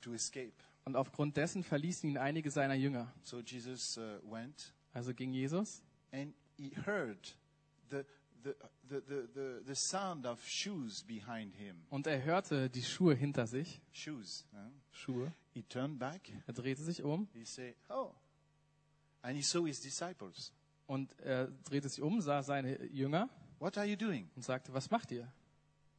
[0.00, 0.52] to escape.
[0.84, 3.12] Und aufgrund dessen verließen ihn einige seiner Jünger.
[3.22, 5.82] So Jesus uh, went Also ging Jesus
[6.12, 7.36] and he heard
[7.90, 8.04] the,
[8.44, 8.54] the,
[8.88, 11.82] the, the, the, the sound of shoes behind him.
[11.90, 13.80] und er hörte die Schuhe hinter sich.
[13.92, 14.46] Shoes.
[14.52, 14.70] huh?
[14.92, 15.32] Schuhe.
[15.54, 16.30] He turned back.
[16.46, 18.12] Er drehte sich um He said, Oh.
[19.22, 20.52] And he saw his disciples.
[20.86, 23.28] Und er drehte sich um, sah seine Jünger
[23.58, 24.28] What are you doing?
[24.36, 25.32] und sagte, was macht ihr?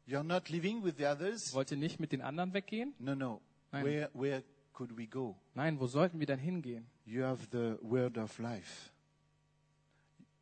[0.07, 1.53] You're not living with the others?
[1.53, 2.93] Wollt ihr nicht mit den anderen weggehen?
[2.99, 3.41] No, no.
[3.71, 3.85] Nein.
[3.85, 5.35] Where, where could we go?
[5.55, 6.85] Nein, wo sollten wir denn hingehen?
[7.05, 8.91] You have the word of life.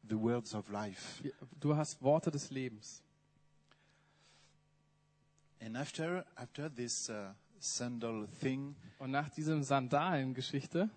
[0.08, 1.24] The words of life.
[1.60, 3.02] Du hast Worte des Lebens.
[5.62, 10.89] And after, after this uh, sandal thing, Und nach diesem Sandalen-Geschichte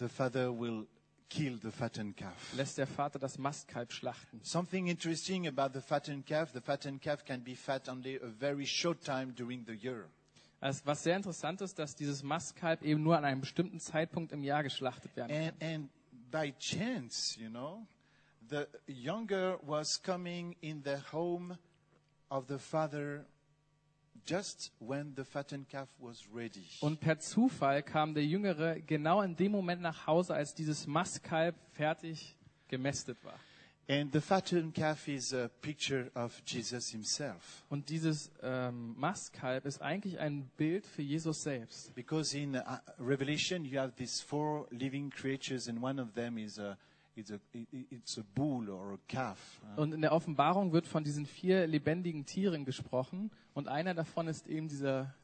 [0.00, 0.86] the father will
[1.28, 2.54] kill the fattened calf.
[2.56, 4.40] lässt der Vater das Mastkalb schlachten.
[4.42, 8.66] Something interesting about the fattened calf the fattened calf can be fat only a very
[8.66, 10.08] short time during the year.
[10.60, 14.42] Also was sehr interessant ist, dass dieses Mastkalb eben nur an einem bestimmten Zeitpunkt im
[14.42, 15.54] Jahr geschlachtet werden kann.
[15.60, 15.90] And, and
[16.30, 17.86] by chance, you know,
[18.48, 21.56] the younger was coming in the home
[22.30, 23.24] of the father
[26.80, 31.56] Und per Zufall kam der Jüngere genau in dem Moment nach Hause, als dieses Mastkalb
[31.72, 32.36] fertig
[32.68, 33.38] gemästet war.
[33.90, 37.64] And the fattened calf is a picture of Jesus himself.
[37.70, 41.94] Und dieses ähm, Mastkalb ist eigentlich ein Bild für Jesus selbst.
[41.94, 42.60] Because in uh,
[42.98, 46.76] Revelation you have these four living creatures, and one of them is a,
[47.18, 49.60] it's a, it- it- it's a bull or a calf.
[49.76, 54.46] Und in der Offenbarung wird von diesen vier lebendigen Tieren gesprochen und einer davon ist
[54.46, 55.14] eben dieser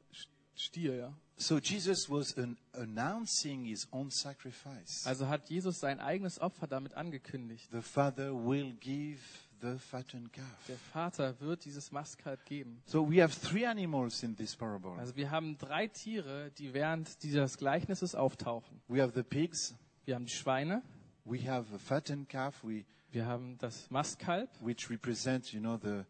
[0.56, 0.94] Stier.
[0.96, 1.14] Ja.
[1.36, 5.04] So Jesus was an, announcing his own sacrifice.
[5.06, 7.68] Also hat Jesus sein eigenes Opfer damit angekündigt.
[7.72, 9.18] The Father will give
[9.60, 10.66] the fattened calf.
[10.68, 12.80] Der Vater wird dieses Mastkalb geben.
[12.86, 14.92] So we have three animals in this parable.
[14.98, 18.80] Also wir haben drei Tiere, die während dieses Gleichnisses auftauchen.
[18.86, 19.74] We have the pigs,
[20.04, 20.82] Wir haben die Schweine,
[21.24, 26.04] we have a fattened calf, we, wir haben das Mastkalb, which represent, you know, the,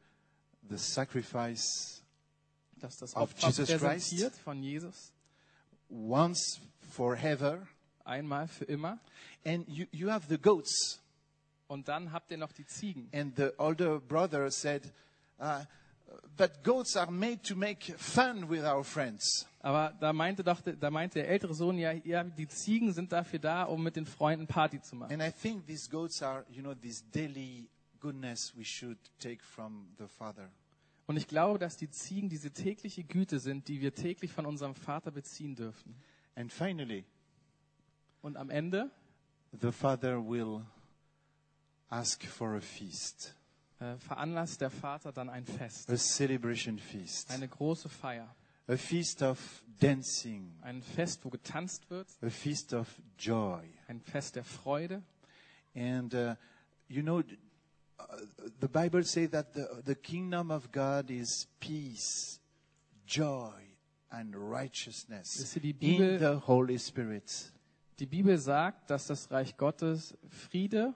[0.68, 2.02] the sacrifice
[2.80, 4.38] das das Of Opfer Jesus Christ.
[4.44, 5.12] von Jesus.
[5.88, 6.60] once
[6.90, 7.66] forever.
[8.04, 8.98] Einmal für immer.
[9.46, 11.00] And you, you have the goats.
[11.68, 13.08] Und dann habt ihr noch die Ziegen.
[13.12, 14.92] And the older brother said,
[15.40, 15.64] uh,
[16.36, 19.46] but goats are made to make fun with our friends.
[19.64, 23.38] Aber da meinte doch, da meinte der ältere Sohn, ja, ja, die Ziegen sind dafür
[23.38, 25.18] da, um mit den Freunden Party zu machen.
[25.18, 29.88] And I think these goats are, you know, this daily goodness we should take from
[29.96, 30.50] the Father.
[31.06, 34.74] Und ich glaube, dass die Ziegen diese tägliche Güte sind, die wir täglich von unserem
[34.74, 35.96] Vater beziehen dürfen.
[36.34, 37.06] And finally,
[38.20, 38.90] Und am Ende
[39.58, 40.60] the Father will
[41.88, 43.34] ask for a feast,
[43.78, 48.34] äh, veranlasst der Vater dann ein Fest, a celebration feast, eine große Feier,
[48.68, 49.38] a feast of
[49.78, 52.88] dancing, ein Fest, wo getanzt wird, a feast of
[53.18, 53.62] joy.
[53.88, 55.02] ein Fest der Freude.
[55.74, 56.36] And uh,
[56.88, 57.18] you know,
[57.98, 58.16] uh,
[58.60, 62.40] the Bible says that the, the kingdom of God is peace,
[63.06, 63.52] joy,
[64.10, 67.52] and righteousness in the Holy Spirit.
[67.98, 70.94] Die Bibel sagt, dass das Reich Gottes Friede,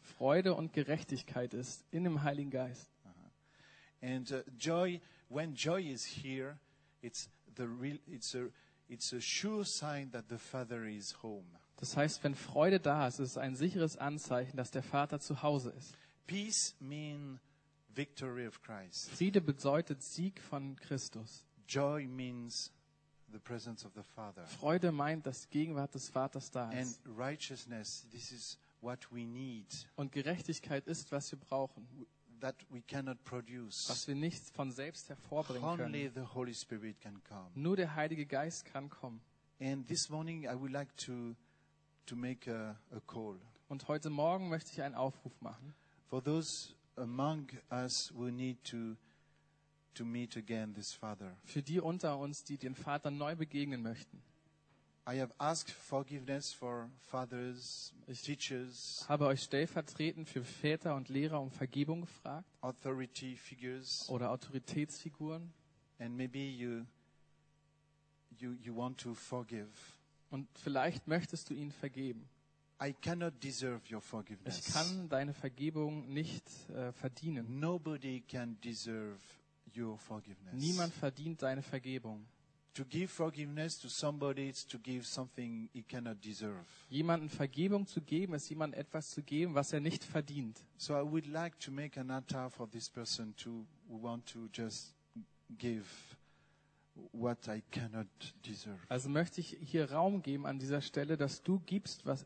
[0.00, 2.90] Freude und Gerechtigkeit ist in dem Heiligen Geist.
[4.02, 6.58] And uh, joy, when joy is here,
[7.04, 8.48] it's the real, it's a,
[8.88, 11.46] it's a sure sign that the Father is home.
[11.76, 15.42] Das heißt, wenn Freude da ist, ist es ein sicheres Anzeichen, dass der Vater zu
[15.42, 15.94] Hause ist.
[16.26, 17.40] Peace means
[17.94, 19.10] victory of Christ.
[19.10, 21.44] Friede bedeutet Sieg von Christus.
[21.68, 22.72] Joy means
[23.32, 24.46] the presence of the Father.
[24.46, 27.00] Freude meint, dass die Gegenwart des Vaters da And ist.
[27.16, 31.86] righteousness, this is what we need, Und Gerechtigkeit ist, was wir brauchen,
[32.44, 33.88] that we cannot produce.
[33.88, 36.14] was wir nicht von selbst hervorbringen Only können.
[36.14, 37.50] the Holy Spirit can come.
[37.54, 39.22] Nur der Heilige Geist kann kommen.
[43.68, 45.74] Und heute Morgen möchte ich einen Aufruf machen.
[46.06, 48.96] for those among us who need to,
[49.94, 51.34] to meet again this Father.
[51.44, 54.22] Für die unter uns, die den Vater neu begegnen möchten.
[55.06, 61.40] I have asked forgiveness for fathers, Ich- teachers, Habe euch stellvertretend für Väter und Lehrer
[61.42, 65.52] um Vergebung gefragt authority figures, oder Autoritätsfiguren.
[65.98, 66.86] and maybe you,
[68.38, 69.68] you, you want to forgive.
[70.30, 72.26] Und vielleicht möchtest du ihnen vergeben.
[72.82, 74.72] I cannot deserve your Ich forgiveness.
[74.72, 77.60] kann deine Vergebung nicht äh, verdienen.
[77.60, 79.18] Nobody can deserve
[79.76, 80.54] your forgiveness.
[80.54, 82.26] Niemand verdient deine Vergebung.
[82.74, 86.58] To give forgiveness to somebody is to give something he cannot deserve.
[86.90, 90.60] Jemanden Vergebung zu geben, ist jemandem etwas zu geben, was er nicht verdient.
[90.76, 94.48] So I would like to make an altar for this person to who want to
[94.52, 94.92] just
[95.56, 95.84] give
[97.12, 98.08] what I cannot
[98.44, 98.78] deserve.
[98.88, 102.24] Also möchte ich hier Raum geben an dieser Stelle, dass du gibst, was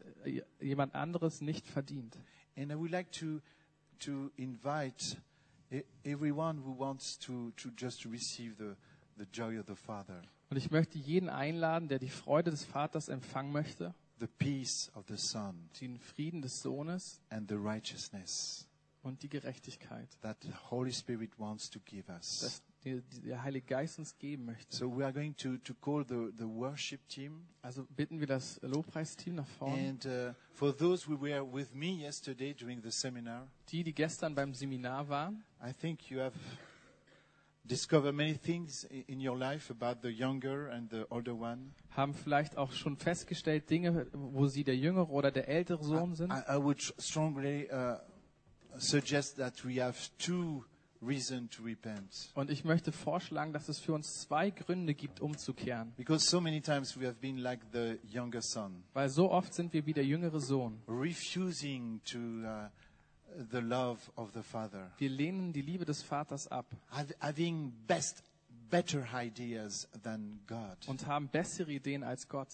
[0.60, 2.16] jemand anderes nicht verdient.
[2.56, 3.40] And I would like to
[4.00, 5.18] to invite
[5.70, 8.76] e- everyone who wants to to just receive the
[9.18, 13.08] the joy of the Father, Und ich möchte jeden einladen, der die Freude des Vaters
[13.08, 18.66] empfangen möchte, the peace of the Son, den Frieden des Sohnes and the righteousness
[19.02, 22.40] und die Gerechtigkeit, that the Holy Spirit wants to give us.
[22.40, 24.74] dass die, die der Heilige Geist uns geben möchte.
[24.74, 27.46] So we are going to, to call the, the worship team.
[27.62, 29.88] Also bitten wir das Lobpreisteam nach vorne.
[29.88, 34.34] And uh, for those who were with me yesterday during the seminar, Die, die gestern
[34.34, 36.36] beim Seminar waren, I think you have
[37.68, 41.72] discovered many things i- in your life about the younger and the older one.
[41.90, 46.32] haben vielleicht auch schon festgestellt, Dinge, wo sie der jüngere oder der ältere Sohn sind.
[46.32, 47.96] I, I would tr- strongly uh,
[48.78, 50.64] suggest that we have two
[51.00, 52.30] reasons to repent.
[52.34, 55.92] Und ich möchte vorschlagen, dass es für uns zwei Gründe gibt, umzukehren.
[55.96, 59.72] Because so many times we have been like the younger son, Weil so oft sind
[59.72, 60.80] wir wie der jüngere Sohn.
[60.88, 62.68] refusing to uh,
[63.50, 64.90] the love of the Father.
[64.98, 68.22] Wir lehnen die Liebe des Vaters ab Hav- having best
[68.70, 70.76] better ideas than God.
[70.86, 72.48] und haben bessere Ideen als Gott.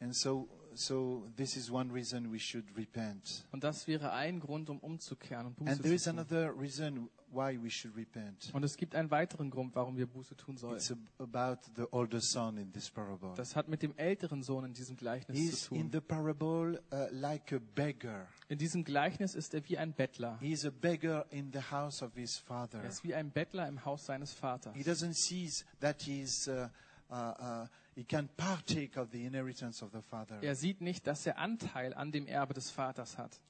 [0.00, 3.44] And so so this is one reason we should repent.
[3.52, 6.18] Und das wäre ein Grund, um umzukehren und Buße And there is zu tun.
[6.18, 8.50] another reason why we should repent.
[8.54, 10.76] Und es gibt einen weiteren Grund, warum wir Buße tun sollen.
[10.76, 13.32] It's ab- about the older son in this parable.
[13.36, 15.92] Das hat mit dem älteren Sohn in diesem Gleichnis He's zu in tun.
[15.92, 18.26] the parable uh, like a beggar.
[18.48, 20.38] In diesem Gleichnis ist er wie ein Bettler.
[20.40, 22.80] He's a beggar in the house of his father.
[22.82, 24.74] Er ist wie ein Bettler im Haus seines Vaters.
[24.74, 25.50] He doesn't see
[25.80, 26.68] that he's uh,
[27.10, 27.66] uh, uh,
[27.96, 30.38] he can partake of the inheritance of the father.
[30.42, 33.40] Er sieht nicht, dass er Anteil an dem Erbe des Vaters hat.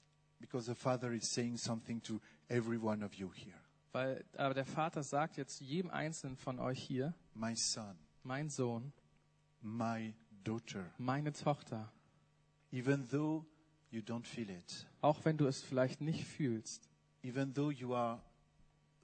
[0.41, 3.55] because the father is saying something to every one of you here.
[3.93, 8.93] Weil, aber der Vater sagt jetzt jedem Einzelnen von euch hier, My son, mein Sohn,
[9.63, 11.91] my daughter, meine Tochter,
[12.71, 13.47] even though
[13.91, 16.91] you don't feel it, auch wenn du es vielleicht nicht fühlst,
[17.23, 18.21] even though you are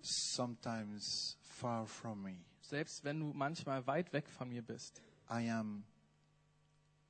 [0.02, 5.00] sometimes far from me, selbst wenn du manchmal weit weg von mir bist,
[5.32, 5.84] I am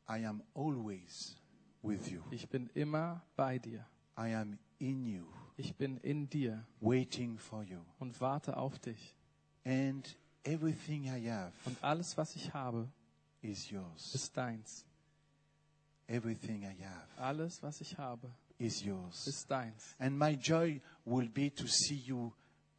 [0.08, 1.36] I am always
[1.82, 2.22] with you.
[2.30, 3.84] ich bin immer bei dir.
[4.16, 7.80] I am in you, Ich bin in dir waiting for you.
[7.98, 9.16] und warte auf dich.
[9.64, 12.88] And everything I have Und alles, was ich habe,
[13.42, 14.14] is yours.
[14.14, 14.84] ist deins.
[16.08, 19.26] Everything I have Alles, was ich habe, is yours.
[19.26, 19.94] ist deins.
[19.98, 22.32] And my joy will be to see you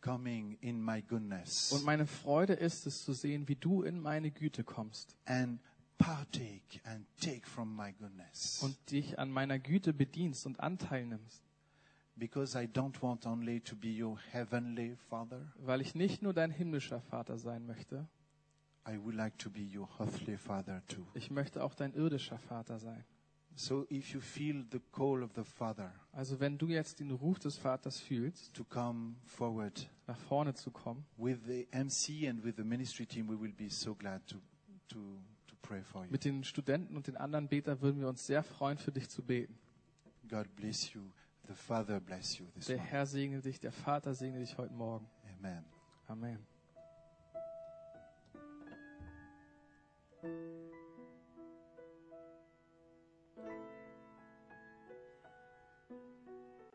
[0.04, 4.32] coming in my goodness Und meine Freude ist es zu sehen, wie du in meine
[4.32, 5.60] Güte kommst and
[5.98, 8.62] partake and take from my goodness.
[8.62, 11.42] und dich an meiner Güte bedienst und Anteil nimmst.
[12.16, 16.52] because I don't want only to be your heavenly Father, Weil ich nicht nur dein
[16.52, 18.08] himmlischer Vater sein möchte,
[18.88, 21.06] I would like to be your earthly Father too.
[21.14, 23.06] ich möchte auch dein irdischer Vater sein.
[23.56, 27.40] So if you feel the call of the Father Also wenn du jetzt den Ruf
[27.40, 32.56] des Vaters fühlst, to come forward nach vorne zu kommen, with the MC and with
[32.58, 34.38] the ministry team, we will be so glad to,
[34.88, 35.00] to,
[35.48, 36.12] to pray for you.
[36.12, 39.24] mit den Studenten und den anderen Betern würden wir uns sehr freuen, für dich zu
[39.24, 39.58] beten.
[40.28, 41.02] God bless you.
[41.48, 42.78] The Father bless you this Der.
[42.78, 45.08] Herr segne dich, der Vater segne dich heute Morgen.
[45.40, 45.66] Amen.
[46.08, 46.40] Amen.